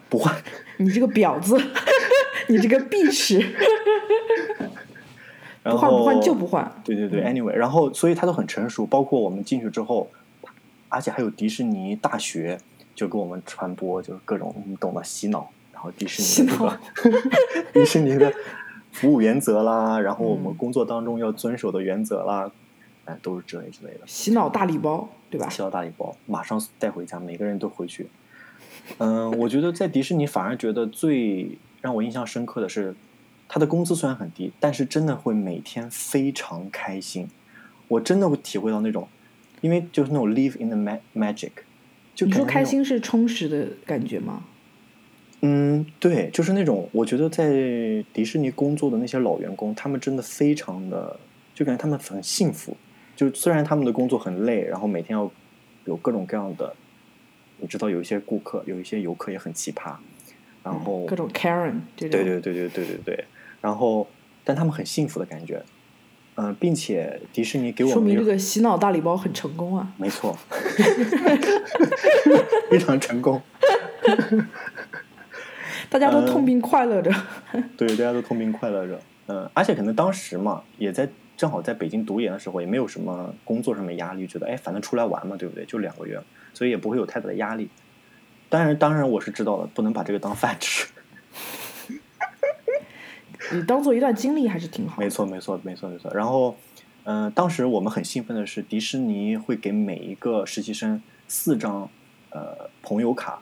[0.09, 0.35] 不换。
[0.79, 1.61] 你这个婊子，
[2.49, 3.39] 你这个必齿，”
[5.63, 6.73] 然后不换不换就不换。
[6.83, 10.11] 对对对，anyway，然后所以他都很成熟，包括我们进去之后，
[10.89, 12.59] 而且还有迪士尼大学
[12.95, 16.57] 就给我们传播，就是各种你懂的洗脑，然后迪士尼的
[16.95, 17.21] 这个
[17.73, 18.33] 迪士尼的
[18.93, 22.51] 服务原则啦，然后我们工作当中要遵守的原则啦，
[23.07, 24.01] 哎，都是之类之类的。
[24.07, 25.49] 洗脑大礼包，对吧？
[25.49, 28.07] 洗脑大礼包，马上带回家，每个人都回去。
[28.99, 32.95] 嗯，我觉得在迪士尼反而觉得最让我印象深刻的是，
[33.49, 37.29] 他的工资虽然很低，但是真的会每天非常开心。
[37.89, 39.09] 我真的会体会到那种，
[39.61, 41.51] 因为就是那种 live in the ma magic，
[42.15, 44.45] 就你说开心是充实的感觉吗？
[45.45, 47.51] 嗯，对，就是那种我觉得在
[48.13, 51.19] 迪士尼工作的那些老员工，他们真的非常的，
[51.53, 52.77] 就感觉他们很幸福。
[53.17, 55.31] 就虽然他们的工作很累，然后每天要
[55.85, 56.75] 有各种各样的，
[57.59, 59.95] 你知道有一些顾客，有一些游客也很奇葩，
[60.63, 61.81] 然后嗯各种 Karen。
[61.97, 63.25] 对对对对对对对，
[63.61, 64.07] 然后
[64.45, 65.63] 但他们很幸福的感觉，
[66.37, 69.93] 嗯、并且迪士尼给我们说明这个洗脑大礼包很成功啊！
[69.99, 70.39] 没错
[72.71, 73.43] 非常成功。
[75.91, 77.13] 大家都嗯痛并快乐着。
[77.77, 78.99] 对，大家都痛并快乐着。
[79.27, 85.65] 嗯，而且可能当时嘛，也在正好在北京读研的时候，也没有什么工作上面压力，觉得哎，反正出来玩嘛，对不对？
[85.65, 86.21] 就两个月，
[86.53, 87.71] 所以也不会有太大的压力。
[88.49, 90.89] 当然，当然我是知道的，不能把这个当饭吃。
[93.53, 95.05] 你当做一段经历还是挺好的。
[95.05, 96.11] 没错，没错，没错，没错。
[96.15, 96.57] 然后，
[97.05, 101.89] 嗯、当时我们很兴奋的是，迪士尼会给每一个实习生四张
[102.31, 103.41] 呃朋友卡，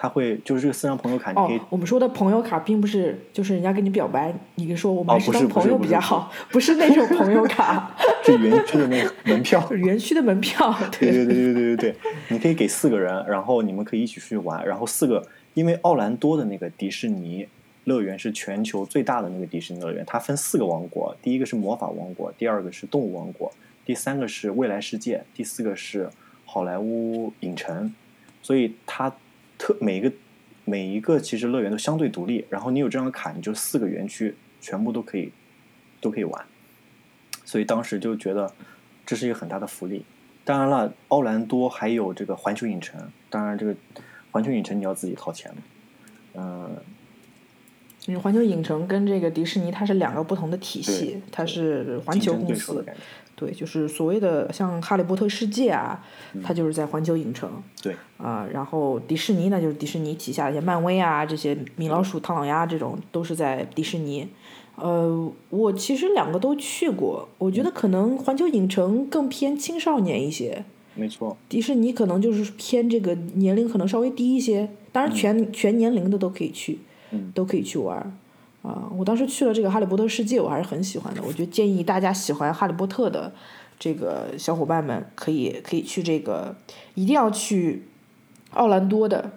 [0.00, 9.72] 他会就是这个四张朋友卡，你可以哦，我们说的朋友卡并不是就是人家跟你表白，你说我们是当朋友不是不是比较好，不是那种朋友卡， 是园区的那个门票。
[9.72, 10.72] 园区的门票。
[11.00, 11.94] 对对对对对对对，
[12.28, 17.48] 你可以给四个人，然后你们可以一起出去玩，然后四个，因为奥兰多的那个迪士尼
[17.82, 23.52] 乐园是全球最大的那个迪士尼乐园，它分四个王国，第一个是魔法王国，第二个是动物王国，
[23.84, 26.08] 第三个是未来世界，第四个是
[26.44, 27.92] 好莱坞影城，
[28.42, 29.12] 所以它
[29.58, 30.12] 特每一个
[30.64, 35.32] 每一个其实乐园都相对独立，然后你有这张卡，你就四个园区全部都可以
[36.00, 36.46] 都可以玩，
[37.44, 38.52] 所以当时就觉得
[39.04, 40.04] 这是一个很大的福利。
[40.44, 43.74] 当然了，奥兰多还有这个环球影城，当然这个
[44.30, 45.52] 环球影城你要自己掏钱
[46.34, 46.76] 嗯，
[48.06, 52.84] 嗯，环球影城跟这个迪士尼它是两个不同的体系，它是环球公司，
[53.38, 57.48] 对就是所谓的像《哈利波特世界》啊，嗯它就是在环球影城
[57.80, 64.26] 对，啊、然后迪士尼呢就是迪士尼旗下的一些漫威啊这些米老鼠、唐老鸭这种都是在迪士尼。
[64.74, 70.64] 呃，我其实两个都去过，我觉得可能环球影城更偏青少年一些，
[70.94, 76.78] 没错，迪士尼可能就是偏这个年龄可能稍微低一些，当然全、全年龄的都可以去，
[77.10, 77.32] 嗯。
[77.34, 78.16] 都可以去玩
[78.68, 78.72] 儿。
[78.72, 81.22] 啊、我当时去了这个《哈利波特世界》，我还是很喜欢的。
[81.26, 83.32] 我觉得建议大家喜欢《哈利波特》的
[83.78, 86.56] 这个小伙伴们可以可以去这个，
[86.94, 87.84] 一定要去
[88.52, 89.30] 奥兰多的，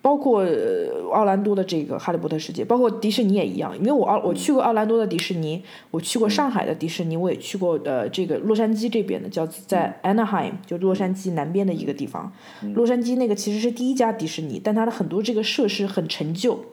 [0.00, 3.76] 包括呃奥兰多的这个《哈利波特世界》，包括迪士尼也一样。
[3.78, 12.32] 因为我奥我去过奥兰多的迪士尼，我去过上海的迪士尼，我也去过呃这个洛杉矶这边的，叫在 Anaheim，就洛杉矶南边的一个地方。
[12.74, 16.64] 洛杉矶那个其实是第一家迪士尼，但它的很多这个设施很陈旧。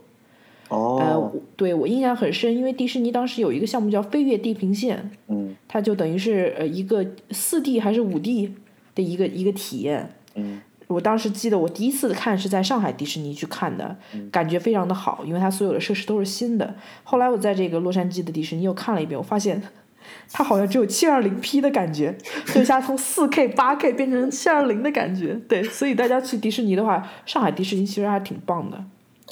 [1.59, 8.55] 对我印象很深，因为迪士尼当时有一个项目叫飞越地平线，嗯它就等于是呃一个四 D 还是五 D
[8.95, 10.09] 的一个一个体验。
[10.35, 16.73] 嗯我当时记得我第一次看是在上海迪士尼去看的，嗯感觉非常的好，因为它所有的设施都是新的。
[17.03, 19.61] 后来我在这个洛杉矶的迪士尼又看了一遍，我发现
[20.31, 22.17] 它好像只有七二零 P 的感觉，
[22.53, 25.39] 就一下从四 K、八 K 变成七二零的感觉。
[25.47, 28.83] 对，所以大家去迪士尼的话，上海迪士尼其实还挺棒的，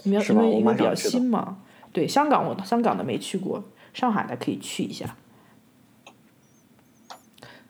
[0.03, 1.57] 因为因为因为比较新嘛。
[1.91, 3.63] 对，香港我香港的没去过，
[3.93, 5.15] 上海的可以去一下。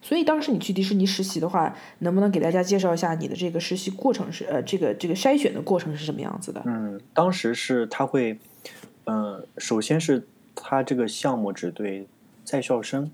[0.01, 6.63] 所以当时你去迪士尼实习的话，能不能给大家介绍一下你的这个实习过程是呃这个这个筛选的过程是什么样子的？
[6.65, 8.39] 嗯，当时是他会，
[9.03, 12.07] 嗯、首先是他这个项目只对
[12.45, 13.11] 在校生，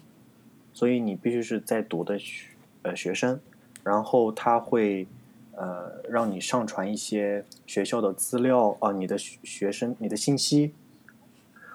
[0.71, 2.49] 所以你必须是在读的学
[2.83, 3.39] 呃学生，
[3.83, 5.07] 然后他会
[5.55, 10.73] 呃让你上传一些学校的资料啊、你的学生你的信息。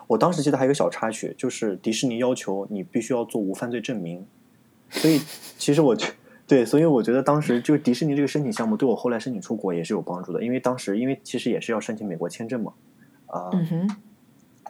[0.09, 4.26] 我当时记得还有一个小插曲，就是迪士尼要求你必须要做无犯罪证明，
[4.90, 5.20] 所以
[5.56, 6.09] 其实我觉
[6.46, 12.72] 对，所以我觉得当时就迪士尼这个申请项目对我后来申请出国也是有帮助的，因为当时因为其实也是要申请美国签证嘛，
[13.26, 13.88] 啊、嗯，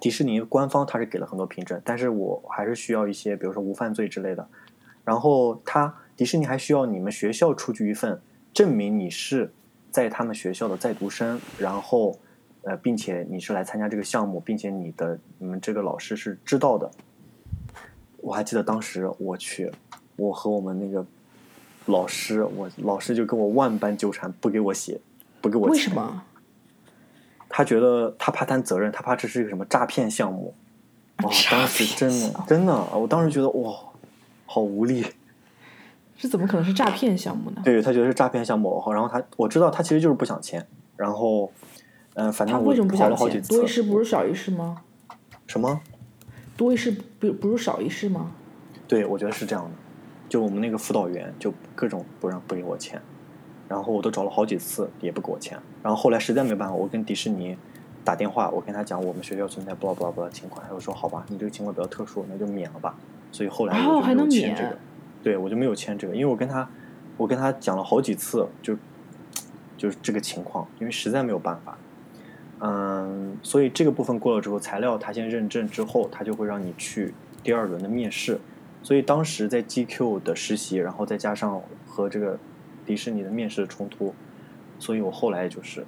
[0.00, 4.46] 迪士尼官方它是给了很多凭证，但是我还是需要一些，比如说无犯罪之类的。
[5.04, 8.20] 然后他迪士尼还需要你们学校出具一份
[8.52, 9.50] 证明你是
[9.90, 12.18] 在他们学校的在读生，然后
[12.68, 16.90] 呃，并且你是来参加这个项目，并且你的你们这个老师是知道的。
[18.18, 19.72] 我还记得当时我去，
[20.16, 21.06] 我和我们那个
[21.86, 25.00] 老师，我老师就跟我万般纠缠，不给我写，
[25.40, 26.24] 不给我签为什么？
[27.48, 30.54] 他觉得他怕担责任，他怕这是一个什么诈骗项目。
[31.22, 33.74] 哦、当时真的真的，我当时觉得哇，
[34.44, 35.06] 好无力。
[36.18, 37.62] 这怎么可能是诈骗项目呢？
[37.64, 40.66] 对他觉得是诈骗项目，然后他我知道他其实就是不想签，
[40.96, 41.50] 然后
[42.18, 43.16] 嗯、呃反正我他为什么不想签？
[43.16, 43.48] 跑了好几次。
[43.54, 44.82] 多一事不如少一事吗？
[45.46, 45.80] 什么？
[46.56, 46.90] 多一事
[47.20, 48.32] 不不如少一事吗？
[48.88, 49.70] 对，我觉得是这样的。
[50.28, 53.00] 就我们那个辅导员就各种不让不给我签，
[53.68, 57.56] 然后我都找了好几次也不给我签，然后后来实在没办法，我跟迪士尼
[58.04, 62.94] 打电话，我跟他讲我们学校存在 blah blah blah 的情况，他就说好吧，你这个情况比较特殊，那就免了吧。
[63.30, 64.78] 所以后来哦我就没有还能免签这个，
[65.22, 66.68] 对我就没有签这个，因为我跟他
[67.16, 68.76] 我跟他讲了好几次，就
[69.78, 71.78] 就是这个情况，因为实在没有办法。
[72.60, 78.38] 嗯，所以这个部分过了之后，材料他先认证之后，他就会让你去第二轮的面试。
[78.82, 82.38] 所以当时在 GQ 的实习，然后再加上和这个
[82.86, 84.14] 迪士尼的面试的冲突，
[84.78, 85.84] 所以我后来就是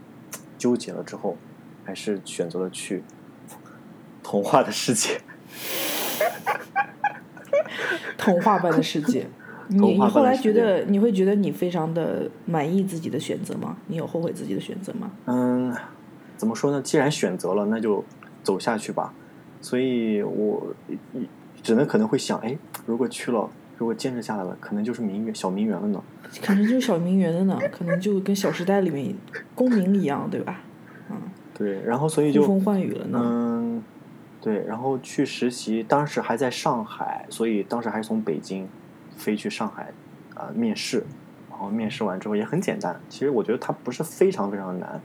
[0.58, 1.36] 纠结了之后，
[1.84, 3.02] 还是选择了去
[4.22, 5.20] 童话的世界。
[8.18, 9.26] 童话般的世界。
[9.68, 13.76] 你你后来觉得你会觉得你非常的满意自己的选择吗？
[13.86, 15.10] 你有后悔自己的选择吗？
[15.26, 15.74] 嗯，
[16.40, 16.80] 怎么说呢？
[16.80, 18.02] 既然选择了，那就
[18.42, 19.12] 走下去吧。
[19.60, 20.74] 所以我
[21.12, 21.28] 一
[21.62, 26.02] 只能可能会想，哎，如果去了，如果坚持下来了，可能就是名媛小名媛了呢。
[26.42, 29.14] 可能就是小名媛的呢，可能就跟《小时代》里面
[29.54, 30.62] 公民一样，对吧？
[31.10, 31.16] 嗯
[31.52, 33.20] 对，然后所以就呼风唤雨了呢。
[33.22, 33.82] 嗯，
[34.40, 38.66] 对，然后去实习，当时还在上海，所以当时还是从北京
[39.14, 39.92] 飞去上海
[40.34, 41.04] 啊、面试，
[41.50, 44.98] 然后面试完之后也很简单，其实我觉得它不是非常非常难，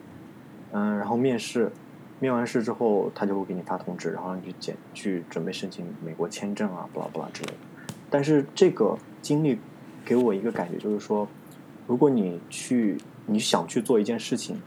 [0.78, 1.72] 嗯，然后面试，
[2.20, 7.58] 面完试之后他就会给你发通知，然后让你去检去准备申请美国签证啊，不啦不啦之类的。
[8.10, 9.58] 但是这个经历
[10.04, 11.26] 给我一个感觉，就是说，
[11.88, 14.62] 如果你去你想去做一件事情，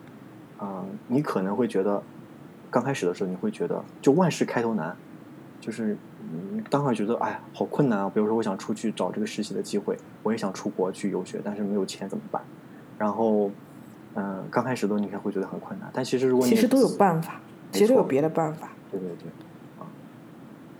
[0.63, 2.03] 嗯、你可能会觉得，
[2.71, 4.97] 刚开始的时候你会觉得，就万事开头难，
[5.61, 8.11] 就是嗯，当时觉得哎呀好困难啊。
[8.15, 12.43] 比如说我想出去找这个实习的机会，我也想出国去游学，但是没有钱怎么办？
[12.97, 13.51] 然后
[14.19, 17.41] 嗯、刚开始的时候你可能会觉得很困难，但其实如果你其实都有办法，
[17.71, 18.71] 其实都有别的办法。
[18.91, 19.31] 对对对，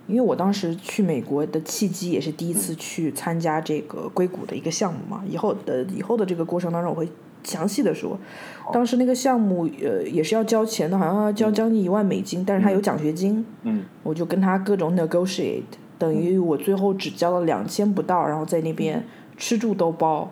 [0.07, 2.55] 因为我当时去美国的契机也是第一嗯。
[2.55, 7.07] 次去参加这个硅谷的一个项目嘛，以后的以后的这个过程当中我会
[7.43, 8.17] 详细的说。
[8.73, 13.83] 当时那个项目呃也是要交钱的，好像要交将近一万美金，但是他有奖学金，嗯。
[14.01, 15.61] 我就跟他各种 negotiate，
[15.99, 19.05] 等于我最后只交了两千不到，然后在那边
[19.37, 20.31] 吃住都包，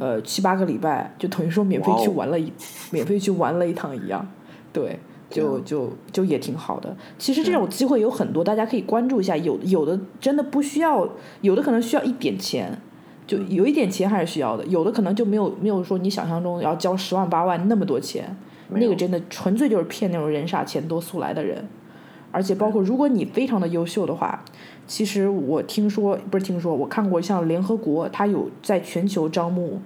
[0.00, 2.52] 呃七八个礼拜，就等于说免费去玩了一，
[2.90, 4.26] 免费去玩了一趟一样，
[4.72, 4.98] 对。
[5.30, 6.96] 就就就也挺好的。
[7.18, 9.36] 其实这种机会有很多，大家可以关注一下。
[9.38, 11.08] 有有的真的不需要，
[11.40, 12.78] 有的可能需要一点钱，
[13.26, 14.64] 就有一点钱还是需要的。
[14.66, 18.36] 有的可能就没有没有说你想象中要交十万八万那么多钱，
[18.68, 21.66] 那个真的纯粹就是骗那种人傻钱多速来的人。
[22.30, 24.44] 而且包括如果你非常的优秀的话，
[24.86, 29.80] 其实我听说不是听说，我看过像联合国，它有在全球招募，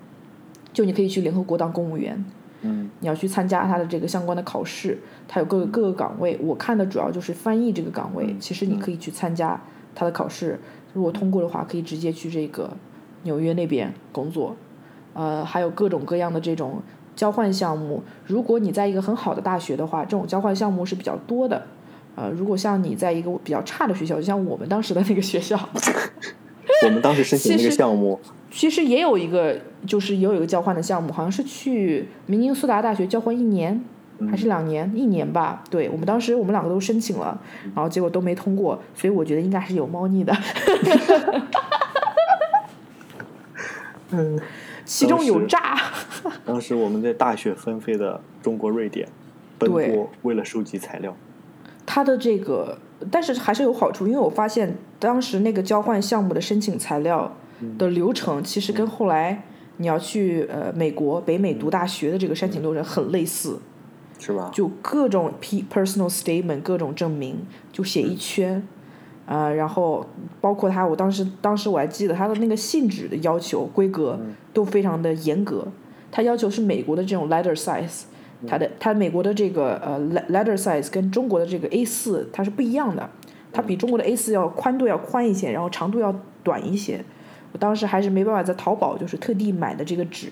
[0.73, 2.25] 就你可以去联合国当公务员。
[2.63, 6.37] 嗯你要去参加它的这个相关的考试，它有各个各个岗位。
[6.43, 9.61] 我看的主要就是翻译这个岗位，嗯其实你可以去参加
[9.95, 10.59] 它的考试，
[10.93, 12.77] 如果通过的话，可以直接去这个
[13.23, 14.57] 纽约那边工作。
[15.15, 16.83] 呃，还有各种各样的这种
[17.15, 18.03] 交换项目。
[18.27, 21.67] 如果你在一个很好的大学的话，这种交换项目是比较多的。
[22.19, 25.57] 呃，如果像你在一个比较差的学校，就像我们当时的那个学校，
[26.85, 28.19] 我们当时申请那个项目，
[28.51, 29.57] 其实也有一个，
[29.87, 33.81] 就是也有一个交换的项目，好像是去明尼苏达大学交换一年
[34.29, 35.63] 还是两年，一年吧。
[35.71, 37.41] 对我们当时我们两个都申请了，
[37.73, 40.37] 然后结果都没通过，所以我觉得应该是有猫腻的。
[44.11, 44.41] 嗯，
[44.85, 45.79] 其中有诈。
[46.45, 49.07] 当时我们在大雪纷飞的中国瑞典
[49.57, 51.17] 奔对波，为了收集材料。
[51.91, 52.77] 它的这个，
[53.11, 57.35] 但是还是有好处，因为我发现当时那个交换项目的申请材料
[57.79, 59.45] 的流程，其实跟后来
[59.79, 63.59] 你要去呃美国北美读大学的这个申请流程很类似。
[64.21, 64.51] 是吧？
[64.53, 67.39] 就各种 p personal statement，各种证明，
[67.71, 68.61] 就写一圈，
[69.27, 70.05] 呃，然后
[70.41, 74.19] 包括他，我当时当时我还记得他的那个信纸的要求规格
[74.53, 75.69] 都非常的严格，
[76.11, 78.07] 他要求是美国的这种 letter size，
[78.47, 83.09] 它的它美国的这个呃 le- letter size 跟中国的这个 A 四它是不一样的，
[83.53, 86.15] 它比中国的 A 四要宽度要宽一些，然后长度要
[86.45, 87.05] 短一些。
[87.53, 90.29] 我当时还是没办法在淘宝就是特地买的这个纸，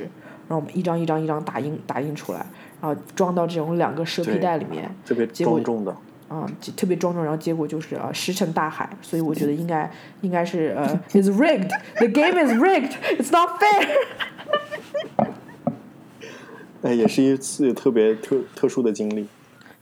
[0.49, 2.47] 然后我们一张一张一张打印打印出来，
[2.81, 5.97] 然后装到这种两个蛇皮袋里面，特别结果庄重的。
[6.29, 9.89] 啊、就特别庄重，然后结果就是啊石沉大海，所以我觉得应该
[10.23, 13.87] 应该是呃，is rigged，the game is rigged，it's not fair。
[16.83, 19.27] 哎，也是一次特别特特殊的经历。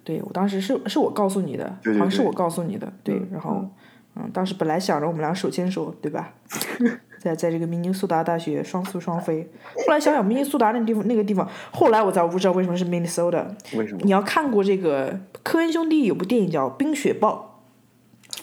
[0.02, 3.64] 对我当时是是我告诉你的，对对对好像是我告诉你的，对，嗯然后
[4.16, 6.34] 嗯，当时本来想着我们俩手牵手，对吧？
[7.18, 9.50] 在在这个明尼苏达大学双宿双飞，
[9.86, 13.46] 后来想想明尼苏达那地方那个地方，后来我才不知道为什么是 Minnesota。
[13.76, 14.10] 为什么你？
[14.10, 17.62] 要看过这个科恩兄弟有部电影叫《冰雪暴》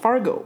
[0.01, 0.39] （Fargo），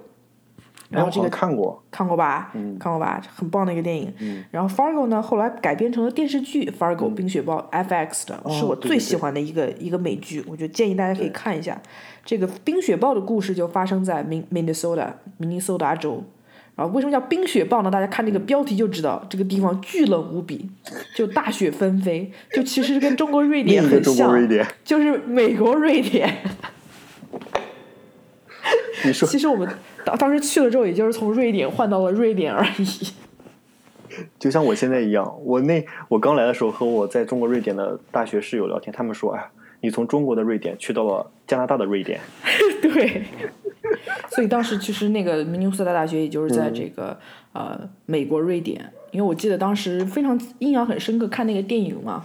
[0.89, 1.81] 然后这个看过。
[1.91, 2.51] 看过吧？
[2.53, 3.21] 嗯看过吧？
[3.33, 4.13] 很棒的一个电影。
[4.19, 11.81] 嗯然后 Fargo 呢，后来改编成了电视剧《Fargo、冰雪暴》FX 的，是我最喜欢的一个一个美剧，我觉得建议大家可以看一下。
[12.23, 15.07] 这个冰雪暴的故事就发生在明 Minnesota
[15.37, 16.23] 明尼苏达州。
[16.75, 17.89] 然后为什么叫冰雪暴呢？
[17.89, 20.69] 大家看这个标题就知道，这个地方巨冷无比，
[21.15, 26.35] 就大雪纷飞，就其实跟中国瑞典很 像，瑞典，就是美国瑞典。
[29.05, 29.69] 你说 其实我们
[30.05, 33.11] 当当时去了之后，也就是从瑞典换到了瑞典而已。
[34.39, 39.49] 就像我现在一样，我那我刚来的时候和我在中国瑞典的大学室友聊天，他们说，哎，
[39.81, 42.21] 你从中国的瑞典去到了加拿大的瑞典，
[42.81, 43.23] 对，
[44.31, 47.17] 所以当时其实那个明尼苏达大学，也就是在这个、
[47.55, 52.23] 呃美国瑞典，因为我记得当时非常印象很深刻，看那个电影嘛，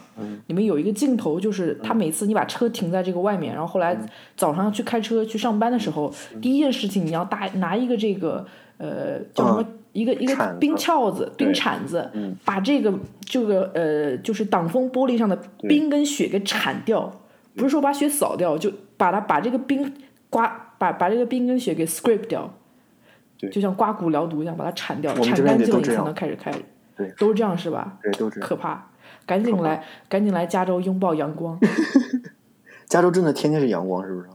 [0.49, 3.97] 里面有一个镜头，就是他每次你把车停在这个外面，然后后来
[4.37, 6.13] 早上去开车去上班的时候，
[6.43, 8.45] 第一件事情你要大拿一个这个
[8.79, 9.67] 呃叫什么？
[9.93, 12.37] 一个一个冰撬子、冰铲子，嗯。
[12.45, 15.37] 把这个这个呃，就是挡风玻璃上的
[15.69, 17.11] 冰跟雪给铲掉，
[17.57, 19.93] 不是说把雪扫掉，就把它把这个冰
[20.29, 22.55] 刮把把这个冰跟雪给 scrape 掉，
[23.41, 26.53] 对就像刮骨疗毒一样，把它铲掉，铲干净了你才能开始开。
[26.97, 27.99] 对，都是这样是吧？
[28.03, 28.49] 对，都这样。
[28.49, 28.91] 可怕，
[29.25, 31.59] 赶紧来，赶紧来加州拥抱阳光，
[32.87, 34.29] 加州真的天天是阳光，是不是？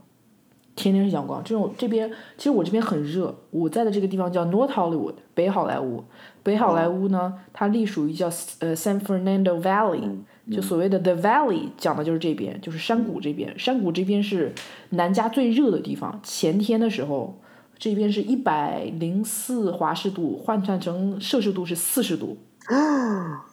[0.74, 1.42] 天天是阳光。
[1.42, 6.04] 这种这边其实我这边很热，我在的这个地方叫 North Hollywood 北好莱坞。
[6.42, 8.26] 北好莱坞呢，它隶属于叫
[8.58, 10.18] 呃 San Fernando Valley，、
[10.52, 13.58] 就所谓的 The Valley，讲的就是这边，就是山谷这边。
[13.58, 14.52] 山谷这边是
[14.90, 16.20] 南加最热的地方。
[16.22, 17.38] 前天的时候，
[17.78, 22.38] 这边是一百零四华氏度，换算成摄氏度是四十度。
[22.66, 23.46] 啊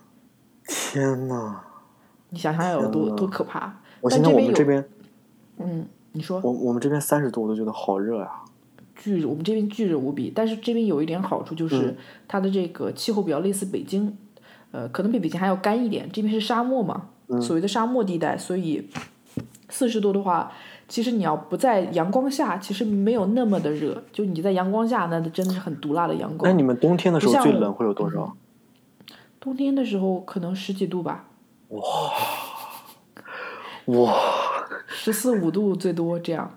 [0.65, 1.59] 天呐，
[2.29, 3.81] 你想想有多多可怕？
[3.99, 4.83] 我现在我们这边，
[5.57, 8.29] 嗯，你说我我们这边三十度，我都觉得好热呀、
[8.95, 10.31] 巨热，我们这边巨热无比。
[10.33, 11.97] 但是这边有一点好处，就是
[12.29, 14.15] 它的这个气候比较类似北京，
[14.71, 16.09] 呃，可能比北京还要干一点。
[16.11, 17.09] 这边是沙漠嘛，
[17.41, 18.87] 所谓的沙漠地带，所以
[19.67, 20.51] 四十度的话，
[20.87, 24.03] 其实你要不在阳光下，其实没有那么的热。
[24.11, 26.55] 就你在阳光下，那真的是很毒辣的阳光那。
[26.55, 28.35] 你们冬天的时候最冷会有多少？
[29.39, 31.25] 冬天的时候可能十几度吧，
[31.69, 31.81] 哇
[33.85, 34.13] 哇，
[34.87, 36.51] 十四五度最多这样。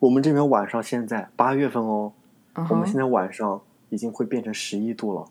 [0.00, 2.12] 我们这边晚上现在八月份哦，
[2.70, 5.24] 我们现在晚上已经会变成十一度了，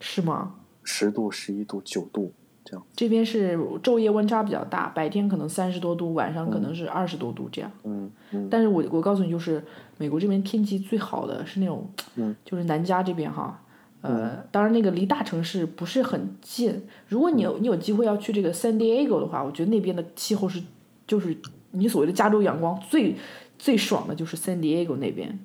[0.00, 0.54] 是吗？
[0.84, 2.32] 十度、十一度、九度
[2.72, 2.86] 这样。
[2.96, 7.70] 这边是昼夜温差比较大，白天可能三十多度，晚上可能是二十多度这样。
[7.84, 9.62] 嗯嗯但是我我告诉你，就是
[9.98, 13.62] 美国这边天气最好的是那种，嗯就是南加这边哈，
[14.00, 16.82] 呃，当然那个离大城市不是很近。
[17.08, 20.62] 如果你有你有机会要去这个 San Diego 的话，我觉得那边的气候是，
[21.06, 21.36] 就是
[21.72, 23.14] 你所谓的加州阳光最
[23.58, 25.38] 最爽的就是 San Diego 那边。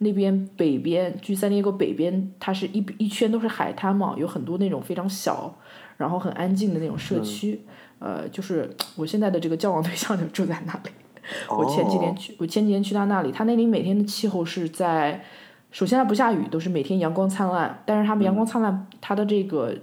[0.00, 5.58] 那边北边，距 San Diego 北边，它是一一圈都是海滩嘛，有很多那种非常小，
[5.98, 7.60] 然后很安静的那种社区。
[7.98, 10.90] 呃，就是我现在的这个交往对象就住在那里。
[11.50, 15.22] 我前几年哦去，我前几天去他那里，他那里每天的气候是在，
[15.70, 19.76] 首先它不下雨，都是每天阳光灿烂，但是他们阳光灿烂，它的这个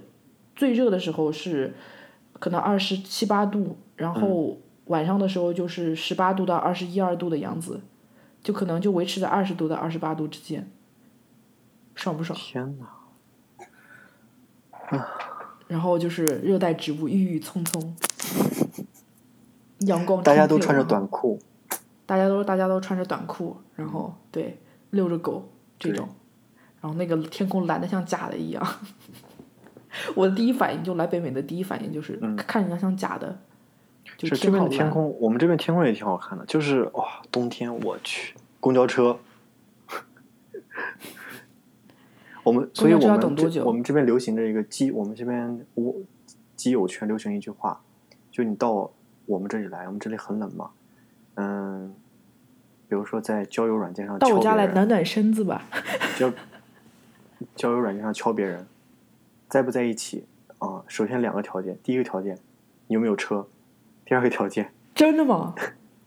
[0.56, 1.72] 最热的时候是
[2.32, 4.56] 可能二十七八度，然后
[4.86, 7.80] 晚上的时候就是十八度到二十一二度的样子，
[8.42, 10.68] 就可能就维持在二十度到二十八度之间，
[11.94, 12.36] 爽不爽？
[12.36, 12.76] 天
[14.90, 15.06] 哪！
[15.68, 17.96] 然后就是热带植物郁郁葱葱，
[19.80, 21.38] 阳光大家都穿着短裤，
[22.06, 24.58] 大家都大家都穿着短裤，然后对
[24.90, 25.48] 遛着狗
[25.78, 26.08] 这种，
[26.80, 28.66] 然后那个天空蓝的像假的一样。
[30.14, 33.38] 我的第一反应就来北美的第一反应就是、看人家像假的，
[34.18, 34.62] 就是这边。
[34.62, 39.18] 的天空，我们这边天空也挺好看的，就是哇，冬天我去，公交车
[42.46, 45.92] 我们所以我们我们这边流行着一个基，我们这边我
[46.54, 47.80] 基友圈流行一句话，
[48.30, 48.88] 就你到
[49.26, 50.70] 我们这里来，我们这里很冷嘛，
[51.34, 51.92] 嗯，
[52.88, 55.64] 比如说在交友软件上到我家来暖暖身子吧。
[56.16, 56.32] 交
[57.56, 58.64] 交友软件上敲别人，
[59.48, 60.24] 在不在一起
[60.58, 60.84] 啊？
[60.86, 62.38] 首先两个条件，第一个条件
[62.86, 63.48] 你有没有车，
[64.04, 65.52] 第二个条件真的吗？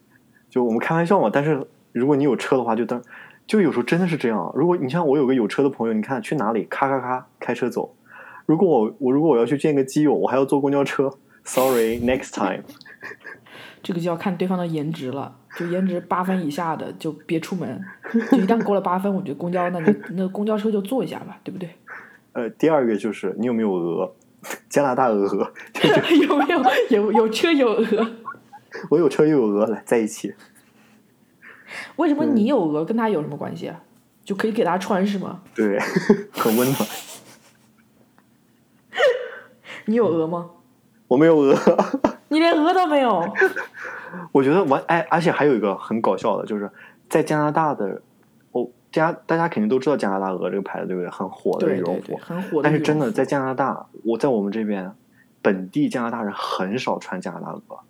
[0.48, 3.02] 就我们开玩笑嘛，但是如果你有车的话，就当
[3.50, 4.52] 就有时候真的是这样。
[4.54, 7.96] 如果你像我有个有车的朋友，你看去哪里，咔咔咔开车走。
[8.46, 12.62] 如果我我如果我要去见个基友，我还要坐公交车，sorry，next time。
[13.82, 17.84] 这个就要看对方的颜值了，就颜值八分以下的就别出门，
[18.30, 21.68] 就一旦过了八分，我觉得公交那就那公交车就坐一下吧，对不对？
[22.34, 24.14] 呃，第二个就是你有没有鹅，
[24.68, 25.52] 加拿大鹅，
[26.24, 28.10] 有没有有有车有鹅？
[28.90, 30.32] 我有车又有鹅，来在一起。
[31.96, 33.80] 为什么你有鹅跟他有什么关系啊？
[34.24, 35.40] 就可以给他穿是吗？
[35.54, 35.78] 对，
[36.32, 36.76] 很温暖。
[39.86, 40.50] 你有鹅吗？
[41.08, 41.56] 我没有鹅。
[42.28, 43.24] 你连鹅都没有。
[44.30, 46.70] 我觉得完哎，而且还有一个很搞笑的，就是
[47.08, 48.00] 在加拿大的，
[48.52, 51.10] 哦，加大家肯定都知道加拿大鹅这个牌子，对不对？
[51.10, 52.08] 很火的对羽绒服。
[52.08, 52.62] 对对，很火的。
[52.62, 54.92] 但是真的在加拿大，我在我们这边，
[55.42, 57.80] 本地加拿大人很少穿加拿大鹅，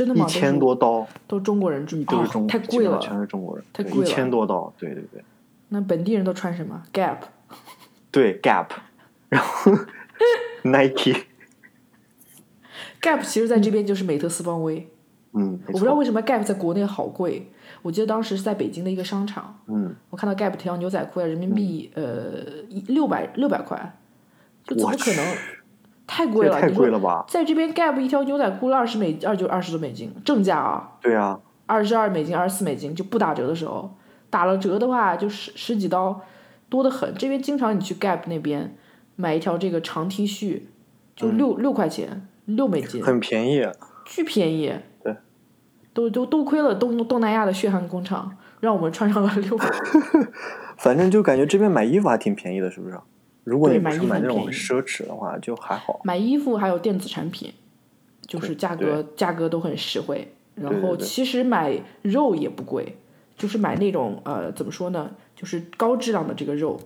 [0.00, 0.24] 真的吗？
[0.24, 2.98] 一千多刀，都中国人住，都是中，哦，太贵了。
[3.00, 5.22] 全是中国人，太贵了一千多刀，对对对，
[5.68, 7.18] 那本地人都穿什么？Gap。
[8.10, 8.68] 对 Gap，
[9.28, 9.72] 然后
[10.64, 11.20] Nike，Gap
[13.22, 14.88] 其实在这边就是美特斯邦威。
[15.34, 17.50] 嗯，我不知道，为什么 Gap 在国内好贵。
[17.82, 23.98] 我记得当时是在北京的一个商场，嗯，我看到 Gap 条牛仔裤要人民币、呃一六百六百块，
[24.64, 25.36] 就怎么可能？
[26.12, 26.60] 太贵了！
[26.60, 27.24] 太贵了吧？
[27.28, 33.94] 在这边 Gap 一条牛仔裤二十美二就二十多美金，正价啊，对啊，二十二美金、二十四美金就不打折的时候，
[34.28, 36.20] 打了折的话就十十几刀，
[36.68, 37.14] 多得很。
[37.14, 38.74] 这边经常你去 Gap 那边
[39.14, 40.62] 买一条这个长 T 恤，
[41.14, 43.64] 就六、六块钱，六美金，嗯很便宜，
[44.04, 44.74] 巨便宜。
[45.04, 45.14] 对，
[45.94, 49.64] 都都多亏了东东南亚的血汗工厂，让我们穿上了六百。
[50.76, 52.98] 反正就感觉这边买衣服还挺便宜的，是不是？
[53.44, 56.00] 如果是买那种奢侈的话，就还好。
[56.04, 57.52] 买衣服还有电子产品，
[58.26, 60.32] 就是价格价格都很实惠。
[60.56, 62.96] 然后其实买肉也不贵，
[63.38, 66.78] 就是买那种呃怎么说呢，就是高质量的这个肉，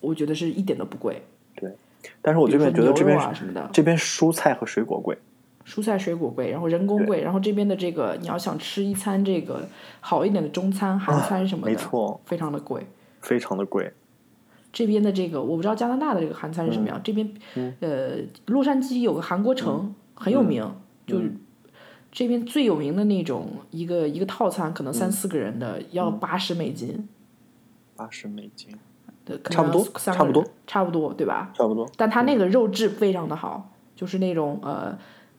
[0.00, 1.22] 我觉得是一点都不贵。
[1.54, 1.72] 对
[2.20, 5.16] 但是我这边觉得这边啊什么的，这边蔬菜和水果贵，
[5.64, 9.66] 蔬菜水果贵，然后人工贵，然后这边的这个你要想吃一餐这个
[10.00, 12.86] 好一点的中餐、韩餐什么的，没错，非常的贵。
[13.22, 13.90] 非常的贵。
[14.76, 17.26] 这边的这个我不知道加拿大的这个韩餐是什么样，这边
[17.80, 20.70] 呃洛杉矶有个韩国城、很有名，
[21.06, 21.32] 就是
[22.12, 27.08] 这边最有名的那种一个一个套餐，可能三四个人的、要八十美金，
[27.96, 28.68] 八十美金，
[29.44, 31.50] 差不多差不多人，差不多对吧？
[31.54, 31.90] 差不多。
[31.96, 34.94] 但它那个肉质非常的好，就是那种呃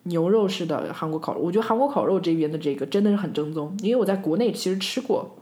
[0.05, 1.41] 牛肉式的韩国烤肉。
[1.41, 5.36] 我觉得韩国烤肉这边的这个真的是很正宗，因为我在国内其实吃过，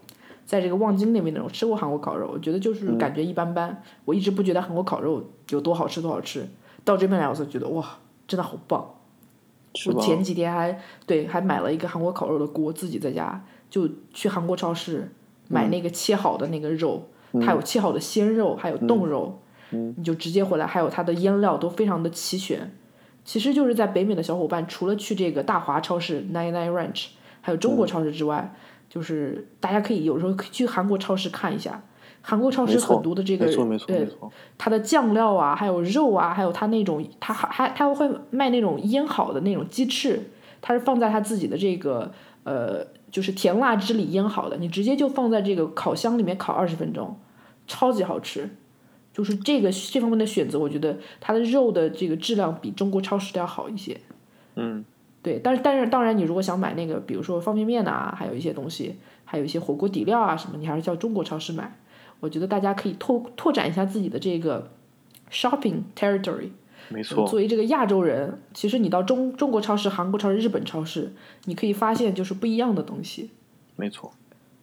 [0.46, 3.82] 在这个望京那边那种吃过韩国烤肉，我觉得就是感觉一般般。
[4.06, 6.48] 我一直不觉得韩国烤肉有多好吃多好吃，
[6.84, 8.92] 到这边来我才觉得哇，真的好棒。
[9.88, 15.12] 我前几天还对还买了一个韩国烤肉的锅，自己在家就去韩国超市
[15.50, 17.10] 买那个切好的那个肉，
[17.42, 19.42] 它有切好的鲜肉，还有冻肉，
[19.72, 22.74] 你就直接回来，还有它的腌料都非常的齐全。
[23.26, 27.08] 其实就是在北美的小伙伴，除了去这个大华超市 Nine Nine Ranch，
[27.42, 28.56] 还有中国超市之外，
[28.90, 31.84] 就是大家可以有时候去韩国超市看一下。
[32.28, 34.32] 韩国超市很多的这个没错没错呃没错。
[34.58, 42.12] 它的酱料啊，还有肉啊，还有它那种，它还还它会卖那种腌好的那种鸡翅，它是放在它自己的这个
[42.44, 47.16] 呃，就是甜辣汁里腌好的，你直接就放在这个烤箱里面烤二十分钟，
[47.68, 48.50] 超级好吃。
[49.14, 53.98] 就是这个这方面的选择，我觉得它的肉的这个质量比中国超市的要好一些。
[54.56, 54.84] 嗯，
[55.26, 61.80] 对，但是但是当然，你如果想买那个，比如说方便面啊，还有一些东西，还有一些火锅底料啊什么，你还是叫中国超市买。
[62.20, 64.70] 我觉得大家可以拓拓展一下自己的这个
[65.32, 66.50] shopping territory。
[66.90, 67.28] 没错。
[67.28, 71.12] 作为这个亚洲人，其实你到中中国超市、韩国超市、日本超市，
[71.46, 73.32] 你可以发现就是不一样的东西。
[73.76, 74.12] 没错。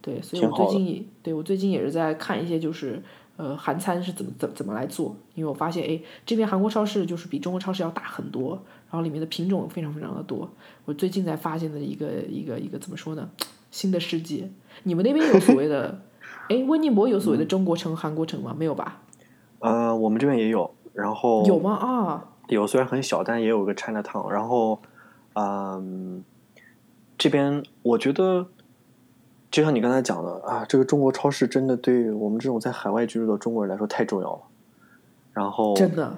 [0.01, 3.03] 对，所以我最近也对我最近也是在看一些就是
[3.35, 8.63] 呃韩餐是怎么怎怎么来做，因为我发现哎这边韩国超市就是比中国超市要大很多，
[8.93, 10.47] 然后里面的品种非常非常的多。
[10.85, 13.27] 我最近才发现的一个一个一个怎么说呢？
[13.71, 14.47] 新的世界。
[14.83, 15.99] 你们那边有所谓的，
[16.47, 18.55] 哎，温尼伯有所谓的中国城、韩国城吗？
[18.55, 19.01] 没有吧？
[19.61, 21.73] 呃，我们这边也有，然后有吗？
[21.73, 24.29] 啊，有，虽然很小，但也有个 China Town。
[24.29, 24.79] 然后，
[25.33, 26.23] 嗯，
[27.17, 28.45] 这边我觉得，
[29.49, 34.41] 就像你刚才讲的啊，这个中国超市真的对我们这种在海外居住的中国人来说太重要了。
[35.31, 36.15] 然后真的，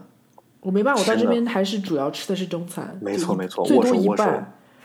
[0.65, 4.23] 我没办法，我到这边还是主要吃的是中餐，没错没错，握手握手，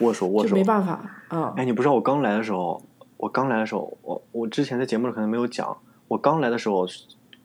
[0.01, 1.55] 握手握手就没，办法啊。
[1.57, 2.83] 哎，你不知道我刚来的时候，
[3.17, 5.75] 我刚来的时候，我我之前在节目里可能没有讲，
[6.07, 6.87] 我刚来的时候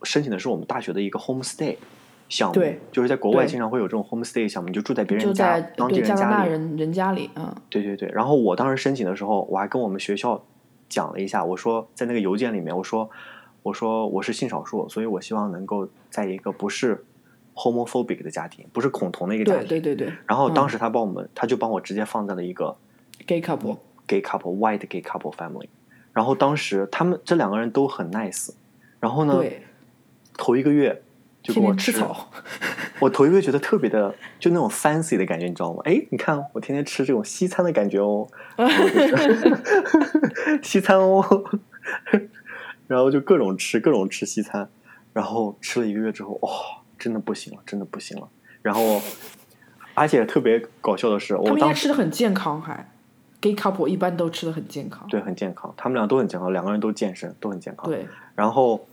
[0.03, 1.77] 申请的是我们大学的一个 homestay
[2.27, 8.09] 项目，对，就是在国外经常会有这种 homestay 项目，你就住在别人家在当地人家里，大人人家里，嗯，对对对。
[8.13, 10.43] 然后我当时申请的时候，我还跟我们学校
[10.89, 13.09] 讲了一下，我说在那个邮件里面，我说
[13.63, 17.05] 我说我是性少数，所以我希望能够在一个不是
[17.55, 19.67] homophobic 的家庭，不是恐同的一个家庭。
[19.67, 20.13] 对对对。
[20.27, 22.75] 然后当嗯时他帮我们，他就帮我直接放在了一个
[23.25, 25.67] gay couple，gay couple white gay couple family。
[26.13, 28.51] 然后当时他们这两个人都很 nice，
[28.99, 29.41] 然后呢，
[30.37, 31.01] 头一个月
[31.43, 32.29] 就给我天吃草，
[32.99, 35.81] 我头一个月觉得特别的，就那种 fancy 的感觉，你知道吗？
[35.83, 38.27] 哎，你看我天天吃这种西餐的感觉哦
[40.63, 41.43] 西餐哦，
[42.87, 44.69] 然后就各种吃，各种吃西餐，
[45.11, 46.49] 然后吃了一个月之后，哇、
[47.05, 48.27] 真的不行了，真的不行了。
[48.63, 48.99] 然后，
[49.93, 52.91] 而且特别搞笑的是，他们应我当时该吃的很健康，还
[53.39, 55.07] gay couple 一般都吃的很健康。
[55.07, 57.85] 对很健康，他们俩都很健康，两个人都健身，都很健康。
[57.85, 58.87] 对，然后，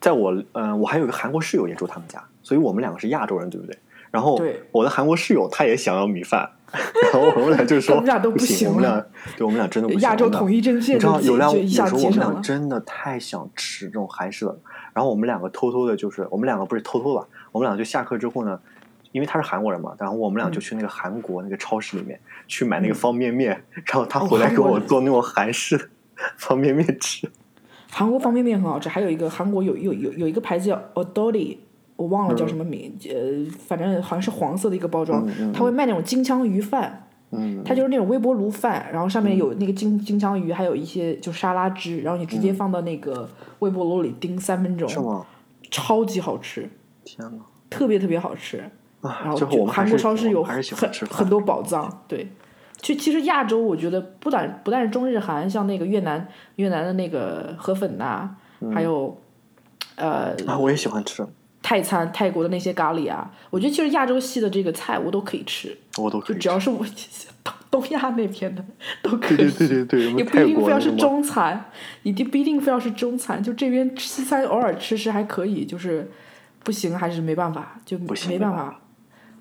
[0.00, 3.76] 在我嗯、呃我还有一个韩国室友也住他们家，所以我们两个是亚洲人，对不对？
[4.12, 6.50] 然后对我的韩国室友他也想要米饭，
[7.12, 9.06] 然后我们俩就说我们俩都不不行我们了俩
[9.36, 10.02] 对我们俩真的不行。
[10.02, 12.42] 亚洲统一阵线你知道有辆有时候我们俩。
[12.42, 14.58] 真的太想吃这种韩式的，
[14.92, 18.60] 然后我们两个偷偷的，就是我们两个不是偷偷吧，我们两个就下课之后呢，
[19.12, 20.62] 因为他是韩国人嘛，然后我们俩就嗯。
[20.62, 25.84] 去那个韩国那个超市里面去买那个方便面，然后他哦回来给我做那种韩式的
[26.36, 27.28] 方便面吃。
[27.90, 31.58] 韩国方便面很好吃，还有一个韩国有有有有一个牌子叫 Odori，
[31.96, 43.28] 我忘了叫什么名，呃，反正好像是黄色的一个包装，嗯嗯它会卖那种金枪鱼饭，嗯，它就是那种微波炉饭，然后上面有那个金金枪鱼，还有一些就沙拉汁，然后你直接放到那个
[43.60, 45.26] 微波炉里叮三分钟，嗯是吗？
[45.70, 46.68] 超级好吃，
[47.04, 47.44] 天哪！
[47.68, 48.58] 特别特别好吃。
[49.02, 52.28] 然啊，后就韩国超市有很吃很多宝藏，对。
[52.82, 56.26] 其其实亚洲，我觉得不但不但是中日韩，像那个越南
[56.56, 58.30] 越南的那个河粉呐、
[58.72, 59.16] 还有
[59.96, 61.26] 呃啊，我也喜欢吃，
[61.62, 66.84] 泰餐泰国的那些咖喱啊，我觉得其实亚洲系的这个菜我都可以吃，就我都可以只要是我
[67.44, 68.64] 东东亚那边的
[69.02, 69.36] 都可以。
[69.36, 71.70] 对对对对对，也不一定非要是中餐，
[72.02, 76.10] 一定不一定非要是中餐，就这边西餐偶尔吃吃还可以，就是
[76.64, 78.80] 不行还是没办法，就没办法。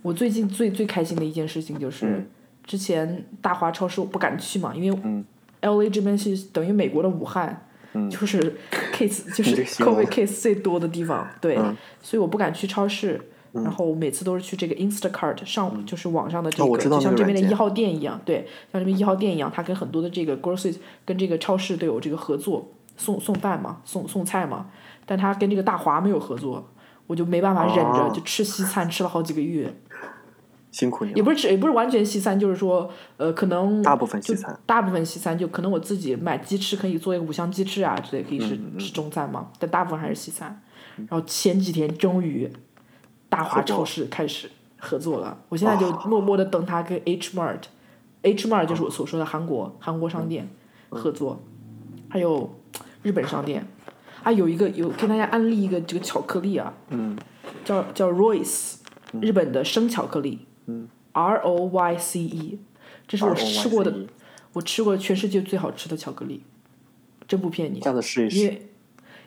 [0.01, 2.27] 我最近最最开心的一件事情就是，嗯
[2.65, 5.25] 之前大华超市我不敢去嘛，因为嗯
[5.61, 8.09] L A 这边是等于美国的武汉，嗯。
[8.09, 8.57] 就是
[8.93, 9.95] case 就是你这形容。
[9.95, 11.75] COVID case 最多的地方，对，嗯。
[12.01, 13.29] 所以我不敢去超市。
[13.51, 24.67] 然后每次都是去这个 Instacart 上，就是网上的这个，就像这边的一号店一样，对，像这边一号店一样，它跟很多的这个 grocery 跟这个超市都有这个合作，送送饭嘛，送送菜嘛，
[25.07, 26.69] 但它跟这个大华没有合作，
[27.07, 28.11] 我就没办法忍着，哦。
[28.13, 29.73] 就吃西餐吃了好几个月，
[30.71, 31.17] 辛苦你了。
[31.17, 40.61] 也不是只也不是完全西餐，就是说，呃，可能大部分就西餐，大部分西餐就可能我自己买鸡翅可以做一个五香鸡翅啊之类，可以是、嗯吃中餐嘛，但大部分还是西餐。
[40.97, 42.51] 然后前几天终于
[43.29, 47.63] 大华超市开始合作了，我现在就哦默默的等它跟 H Mart。
[48.21, 50.49] H Mart 就是我所说的韩国韩国商店
[50.91, 51.41] 嗯合作，
[52.09, 52.53] 还有
[53.01, 53.65] 日本商店，
[54.23, 57.17] 啊有一个有跟大家安利一个这个巧克力啊，嗯。
[57.65, 58.75] 叫叫 Royce，
[59.21, 62.59] 日本的生巧克力，嗯，R O Y C E，
[63.07, 63.93] 这是我吃过的
[64.53, 66.43] 我吃过全世界最好吃的巧克力，
[67.27, 67.81] 真不骗你。
[67.81, 68.37] 下次试一试。
[68.39, 68.69] 因为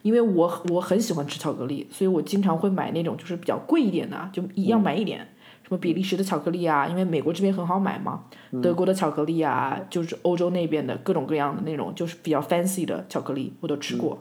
[0.03, 5.29] 因为我我很喜欢吃巧克力，所以我经常会买那种就是比较贵一点的，就一样买一点。
[5.65, 8.25] 什么比利时的巧克力啊，因为美国这边很好买嘛，
[8.61, 14.21] 德国的巧克力啊，就是欧洲那边的各种各样的那种，就是比较 fancy 的巧克力，我都吃过，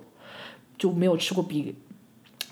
[0.77, 1.75] 就没有吃过比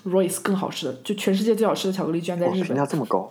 [0.04, 0.94] Royce 更好吃的。
[1.04, 3.30] 就全世界最好吃的巧克力居然在哦，日本评价，这么高，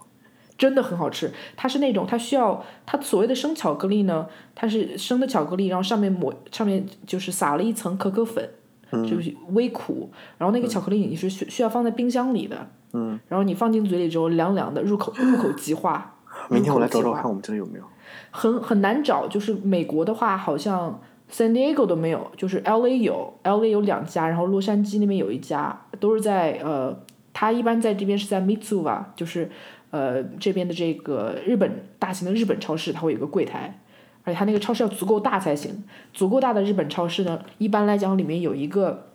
[0.60, 1.31] 真的很好吃。
[1.57, 8.48] 它是那种它需要它所谓的生巧克力呢，它是生的巧克力，然后上面抹上面就是撒了一层可可粉，
[8.91, 16.18] 就是微苦，然后那个巧克力你是需需要放在冰箱里的，嗯，然后你放进嘴里之后凉凉的，入口 入口即化。
[16.49, 17.86] 明天我来找找看我们这里有没有。
[18.31, 20.99] 很很难找，就是美国的话，好像
[21.31, 26.95] San Diego 都没有，就是 L A 有，L A 有两家，然后洛杉矶那边有一家，都是在呃，
[27.34, 29.49] 它一般在这边是在 Mitsuva，就是
[29.91, 33.80] 呃这边的这个日本大型的日本超市，它会有个柜台，
[34.24, 35.84] 而且它那个超市要足够大才行，
[36.14, 39.07] 足够大的日本超市呢，一般来讲里面有一个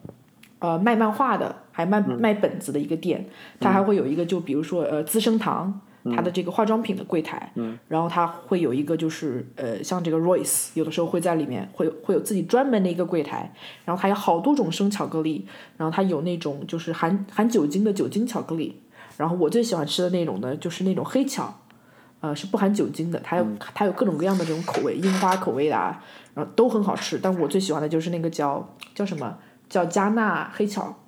[0.58, 3.26] 呃卖漫画的，还卖卖本子的一个店，
[3.60, 5.80] 它还会有一个就比如说呃资生堂。
[6.14, 13.50] 它的这个化妆品的柜台，嗯然后它会有一个就是呃，像这个 Royce 有的时候会在里面会会有自己专门的一个柜台，
[13.86, 15.46] 然后它有好多种生巧克力，
[15.78, 18.78] 然后它有那种就是含含酒精的酒精巧克力，
[19.16, 21.60] 然后我最喜欢吃的那种呢就是那种黑巧，
[22.20, 26.02] 呃是不含酒精的，它有、它有各种各样的这种口味，樱花口味的啊，
[26.34, 29.38] 然后都很好吃，但我最喜欢的就是那个叫叫什么
[29.68, 30.98] 叫加纳黑巧，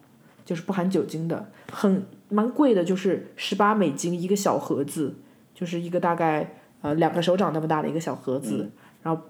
[0.44, 5.16] 就是不含酒精的，很蛮贵的，就是十八美金一个小盒子，
[5.54, 8.70] 就是一个大概呃两个手掌那么大的一个小盒子，
[9.02, 9.22] 然后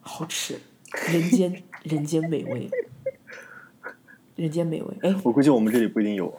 [0.00, 0.58] 好吃，
[1.12, 2.68] 人间人间美味，
[4.34, 4.96] 人间美味。
[5.02, 6.32] 哎，我估计我们这里不一定有。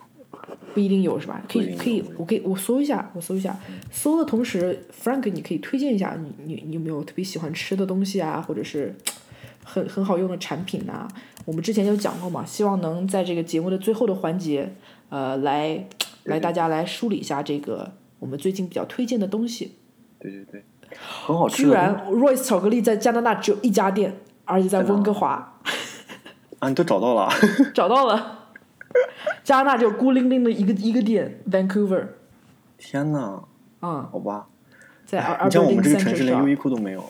[0.73, 1.41] 不一定有是吧？
[1.47, 3.55] 可以可以，我可以我搜一下，我搜一下。
[3.91, 8.95] 搜的同时，Frank，你可以推荐一下你你你有没有特别喜欢吃的东西啊，或者是
[9.63, 11.07] 很很好用的产品呐、
[11.45, 14.73] 我们之前有讲过嘛，希望能在这个节目的最后的环节，
[15.09, 15.87] 呃，来
[16.23, 19.75] 来大家来梳理一下这个我们最近比较推荐的东西。
[20.19, 20.63] 对对对，
[20.97, 24.15] 很好吃的居然 Royce 巧克力在加拿大只有一家店，
[24.45, 25.59] 而且在温哥华，
[26.59, 27.29] 啊，你都找到了。
[27.73, 28.39] 找到了。
[29.43, 32.07] 加拿大只有孤零零的一个一个店，Vancouver，
[32.77, 33.43] 天呐，
[33.81, 34.47] 嗯，好吧，
[35.05, 37.03] 在你像我们这个城市连优衣库都没有，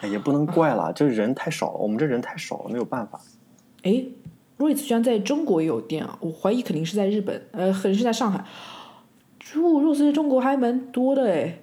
[0.00, 3.20] 哎，也不能怪了，就是人太少了，我们这人太少了，没有办法。
[3.82, 4.04] 哎
[4.58, 6.16] ，Royce 居然在中国也有店啊！
[6.20, 8.44] 我怀疑肯定是在日本，呃，可能是在上海。
[9.38, 11.58] 就 Royce 在中国还蛮多的哎，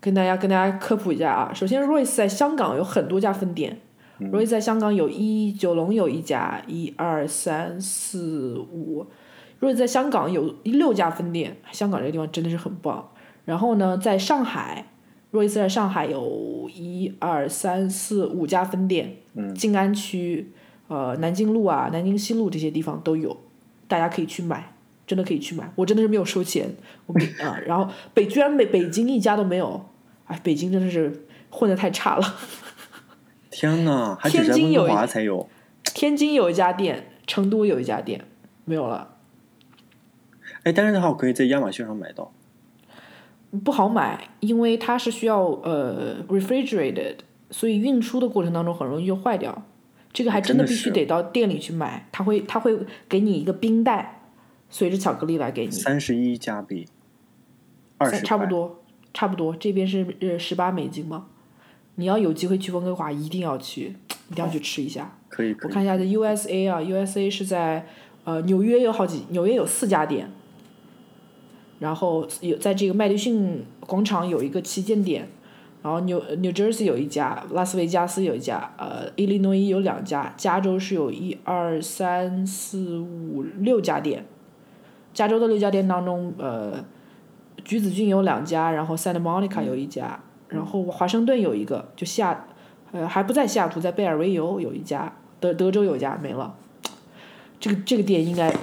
[0.00, 1.52] 跟大家跟大家科普一下啊。
[1.52, 3.80] 首先，Royce 在香港有很多家分店。
[4.20, 9.06] Royce 在香港有一九龙有一家，一二三四五。
[9.62, 13.10] Royce 在香港有六家分店，香港这个地方真的是很棒。
[13.46, 14.86] 然后呢，在上海
[15.32, 19.16] ，Royce 在上海有一二三四五家分店，
[19.54, 20.52] 静安区。
[20.88, 23.34] 呃，南京路啊、南京西路这些地方都有，
[23.88, 24.74] 大家可以去买，
[25.06, 25.72] 真的可以去买。
[25.74, 26.74] 我真的是没有收钱，
[27.06, 29.86] 我给啊、然后北居然北北京一家都没有，
[30.26, 32.34] 哎，北京真的是混的太差了。
[33.50, 35.48] 天呐，还只在温哥天津有才有。
[35.94, 38.22] 天津有一家店，成都有一家店，
[38.66, 39.11] 没有了，
[40.64, 42.32] 哎，但是的话，我可以在亚马逊上买到。
[43.64, 47.16] 不好买，因为它是需要呃 refrigerated，
[47.50, 49.64] 所以运输的过程当中很容易就坏掉。
[50.12, 52.78] 这个还真的必须得到店里去买，他会他会
[53.08, 54.22] 给你一个冰袋，
[54.68, 55.70] 随着巧克力来给你。
[55.70, 56.86] 三十一加币，
[57.98, 58.82] 二十差不多，
[59.14, 59.56] 差不多。
[59.56, 61.28] 这边是呃十八美金吗，
[61.94, 63.96] 你要有机会去温哥华，一定要去，
[64.30, 65.18] 一定要去吃一下。
[65.28, 65.70] 可以可以。
[65.70, 67.86] 我看一下这 USA 啊，USA 是在
[68.24, 70.30] 呃纽约有好几，纽约有四家店，
[71.82, 75.28] 然后有在这个麦迪逊广场有一个旗舰店，
[75.82, 84.24] 然后纽 New Jersey 有一家，拉斯维加斯有一家，呃，伊利诺伊有两家，加州是有一二三四五六家店，
[85.12, 86.84] 加州的六家店当中，呃，
[87.64, 92.46] 橘子郡有两家，然后 Santa Monica 有一家，然后华盛顿有一个，就下，
[92.92, 96.54] 呃，还不在西雅图，在贝尔维尤有一家，德德州有一家没了，
[97.58, 98.54] 这个这个店应该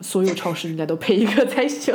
[0.00, 1.94] 所有超市应该都配一个才行。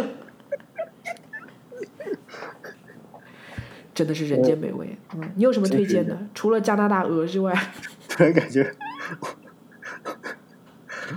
[3.97, 4.95] 真的是人间美味。
[5.15, 6.15] 嗯，你有什么推荐的？
[6.35, 7.51] 除了加拿大鹅之外，
[8.07, 8.71] 突然感觉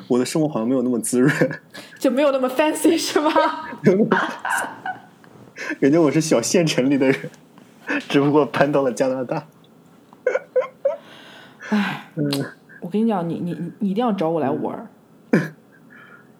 [0.08, 1.30] 我的生活好像没有那么滋润，
[2.00, 3.30] 就没有那么 fancy 是吗？
[5.78, 7.30] 感觉我是小县城里的人，
[8.08, 9.46] 只不过搬到了加拿大。
[11.68, 12.06] 哎
[12.80, 14.88] 我跟你讲，你你你你一定要找我来玩儿。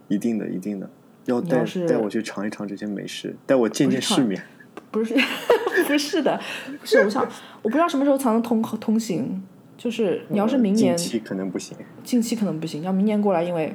[0.08, 0.88] 一定的，一定的，
[1.26, 4.42] 要带要带我去尝一尝这些美食，带我见见世面。
[4.90, 5.14] 不是，
[5.86, 6.40] 不是的，
[6.80, 6.98] 不是。
[6.98, 7.26] 我想，
[7.62, 9.42] 我不知道什么时候才能通通行。
[9.76, 11.74] 就是你要是明年近期可能不行。
[12.04, 13.74] 近期可能不行，要明年过来，因为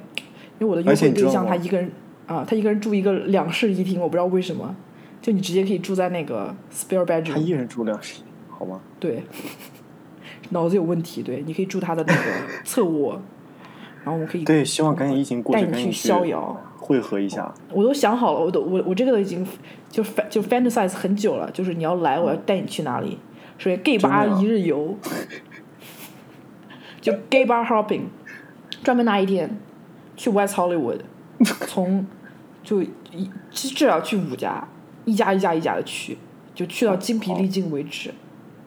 [0.60, 1.92] 因为我的约会对象他一个人
[2.28, 4.76] 啊，他一个人住一个两室一厅，我不知道为什么，
[5.20, 8.82] 就你直接可以住在那个 spare bedroom，他一人住两室，好吗？
[9.00, 9.24] 对，
[10.50, 12.22] 脑子有问题，对，你可以住他的那个
[12.64, 13.20] 侧卧，
[14.04, 16.62] 然后我们可以对，希望赶紧疫情过去，带你去逍遥。
[16.86, 17.52] 汇合一下。
[17.74, 19.46] 我都想好了，我都我我这个都已经
[19.90, 23.18] 就就 fantasize 很久了，就是你要来，我要带你去哪里？
[23.58, 24.96] 所以啊一日游，
[27.02, 28.04] 就 gay bar hopping，
[28.84, 29.58] 专门拿一天
[30.16, 31.00] 去 West Hollywood，
[31.66, 32.06] 从
[32.64, 34.68] 就一至至少去五家，
[35.06, 36.20] 一家一家一家的去，
[36.54, 38.14] 就去到精疲力尽为止，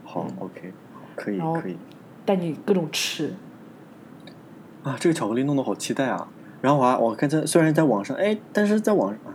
[0.04, 0.72] 好，OK，
[1.14, 1.76] 可以可以
[2.24, 3.34] 带你各种吃。
[4.82, 4.96] 啊！
[4.98, 6.28] 这个巧克力弄得好期待啊！
[6.60, 9.34] 然后我还我看在虽然在网上，哎，但是在网上啊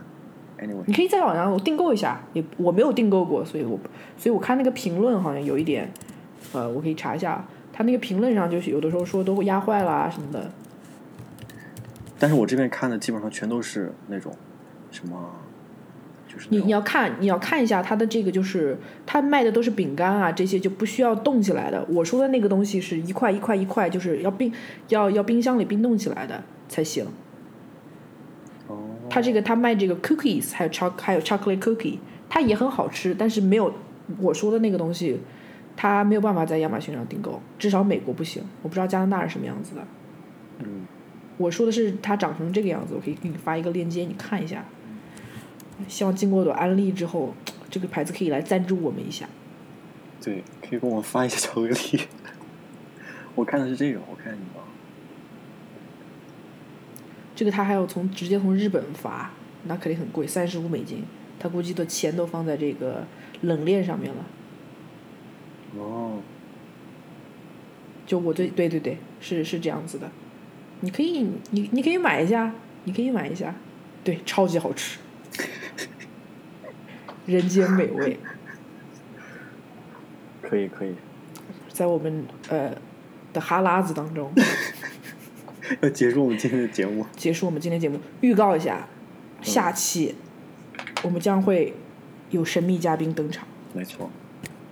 [0.60, 3.78] ，anyway，你可以在网上我订购一下，也我没有订购过，所以我
[4.16, 5.90] 所以我看那个评论好像有一点，
[6.52, 10.50] 呃，我可以查一下，他那个评论上就是有的时候说都会压坏啦什么的，
[12.18, 14.32] 但是我这边看的基本上全都是那种
[14.90, 15.30] 什么，
[16.28, 21.84] 就是你你要看你要看一下它的这个，就是它卖的都是饼干啊，这些就不需要冻起来的。
[21.88, 24.52] 我说的那个东西是一块一块一块，就是要冰
[24.88, 27.06] 要要冰箱里冰冻起来的才行。
[28.68, 33.72] 哦，他这个他卖这个 cookies，还有 choc 还有 chocolate cookie，它也很好吃，但是没有
[34.18, 35.20] 我说的那个东西，
[35.76, 38.42] 它没有办法在亚马逊上订购，至少美国不行。
[38.62, 39.86] 我不知道加拿大是什么样子的。
[40.60, 40.86] 嗯，
[41.36, 44.64] 我说的是它长成这个样子，我可以给你发一个链接，你看一下。
[45.88, 47.34] 希望经过我的安利之后，
[47.68, 49.28] 这个牌子可以来赞助我们一下。
[50.22, 52.00] 对，可以给我们发一下巧克力。
[53.34, 54.63] 我看的是这个，我看你吧。
[57.34, 59.30] 这个他还要从直接从日本发，
[59.64, 61.04] 那肯定很贵，三十五美金。
[61.38, 63.04] 他估计的钱都放在这个
[63.42, 64.24] 冷链上面了。
[65.76, 66.18] 哦，
[68.06, 70.10] 就我对对对对，是是这样子的。
[70.80, 72.54] 你可以你你可以买一下，
[72.84, 73.54] 你可以买一下，
[74.04, 74.98] 对，超级好吃，
[77.26, 78.18] 人间美味，
[80.42, 80.94] 可以可以，
[81.68, 82.76] 在我们呃
[83.32, 84.30] 的哈喇子当中
[85.80, 87.04] 要结束我们今天的节目。
[87.16, 87.98] 结束我们今天节目。
[88.20, 88.88] 预告一下，
[89.42, 90.14] 下期
[91.02, 91.74] 我们将会
[92.30, 93.46] 有神秘嘉宾登场。
[93.72, 94.10] 没错，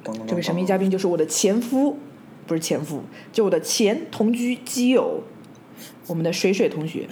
[0.02, 1.98] 当当这位神秘嘉宾就是我的前夫，
[2.46, 3.02] 不是前夫，
[3.32, 5.22] 就我的前同居基友，
[6.06, 7.08] 我们的水水同学。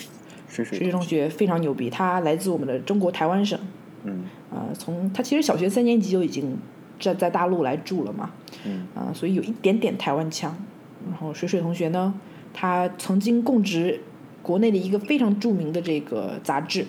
[0.49, 3.57] 水水水水同学非常牛逼，他来自我们的中国台湾省，
[4.03, 6.59] 嗯呃，从他其实小学三年级就已经
[6.99, 8.33] 在在大陆来住了嘛，
[8.65, 10.57] 嗯啊、所以有一点点台湾腔。
[11.09, 12.13] 然后水水同学呢，
[12.53, 14.01] 他曾经供职
[14.43, 16.87] 国内的一个非常著名的这个杂志，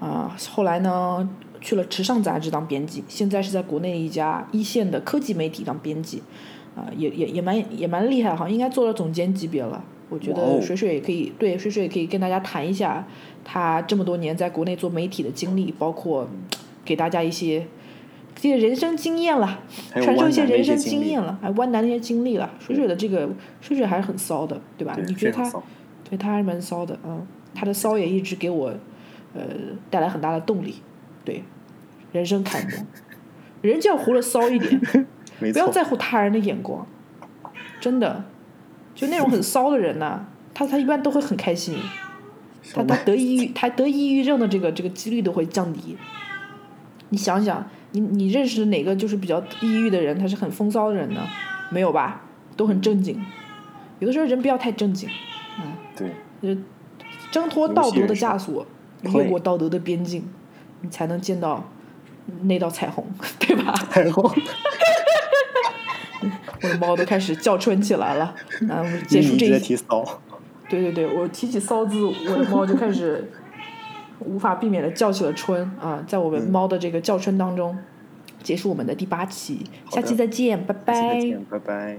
[0.00, 1.28] 啊、后来呢
[1.60, 6.22] 去了时尚杂志当编辑，现在是在国内一家一线的科技媒体当编辑，
[6.76, 9.84] 啊、也也也蛮也蛮厉害，好像应该做到总监级别了。
[10.10, 13.04] 我觉得水水也可以对水水也可以跟大家谈一下
[13.42, 16.28] 他这么多年在国内做媒体的经历，包括
[16.84, 17.66] 给大家一些
[18.34, 19.60] 这些人生经验了，
[19.92, 22.50] 传授一些人生经验了，还湾南的一些经历了。
[22.58, 23.28] 水水的这个
[23.60, 24.94] 水水还是很骚的，对吧？
[24.94, 25.62] 对你觉得他
[26.08, 28.74] 对他还是蛮骚的，嗯，他的骚也一直给我
[29.34, 29.42] 呃
[29.88, 30.76] 带来很大的动力，
[31.24, 31.42] 对，
[32.12, 32.86] 人生楷模，
[33.62, 34.80] 人就要活得骚一点，
[35.40, 36.86] 不要在乎他人的眼光，
[37.80, 38.24] 真的，
[38.94, 41.78] 就那种很 骚的人呐、他他一般都会很开心，
[42.74, 45.96] 他他得抑郁，他得抑郁症的这个这个几率都会降低。
[47.08, 51.20] 你想想，你你认识的哪个就是比较抑郁的人，他是很风骚的人呢？
[51.70, 52.22] 没有吧？
[52.56, 53.24] 都很正经。
[54.00, 55.08] 有的时候人不要太正经，
[55.60, 56.10] 嗯对，
[56.42, 56.58] 就是
[57.30, 58.66] 挣脱道德的枷锁，
[59.02, 60.28] 越过道德的边境，
[60.80, 61.64] 你才能见到
[62.42, 63.06] 那道彩虹，
[63.38, 63.72] 对吧？
[63.90, 64.22] 彩虹
[66.62, 68.34] 我的猫都开始叫春起来了。
[68.68, 70.04] 啊，我们结束这一提骚，
[70.68, 73.30] 对对对，我提起骚字，我的猫就开始
[74.26, 76.04] 无法避免的叫起了春啊！
[76.06, 77.76] 在我们猫的这个叫春当中，
[78.42, 81.20] 结束我们的第八期，下期再见，拜下期再拜。
[81.20, 81.98] 见，拜拜。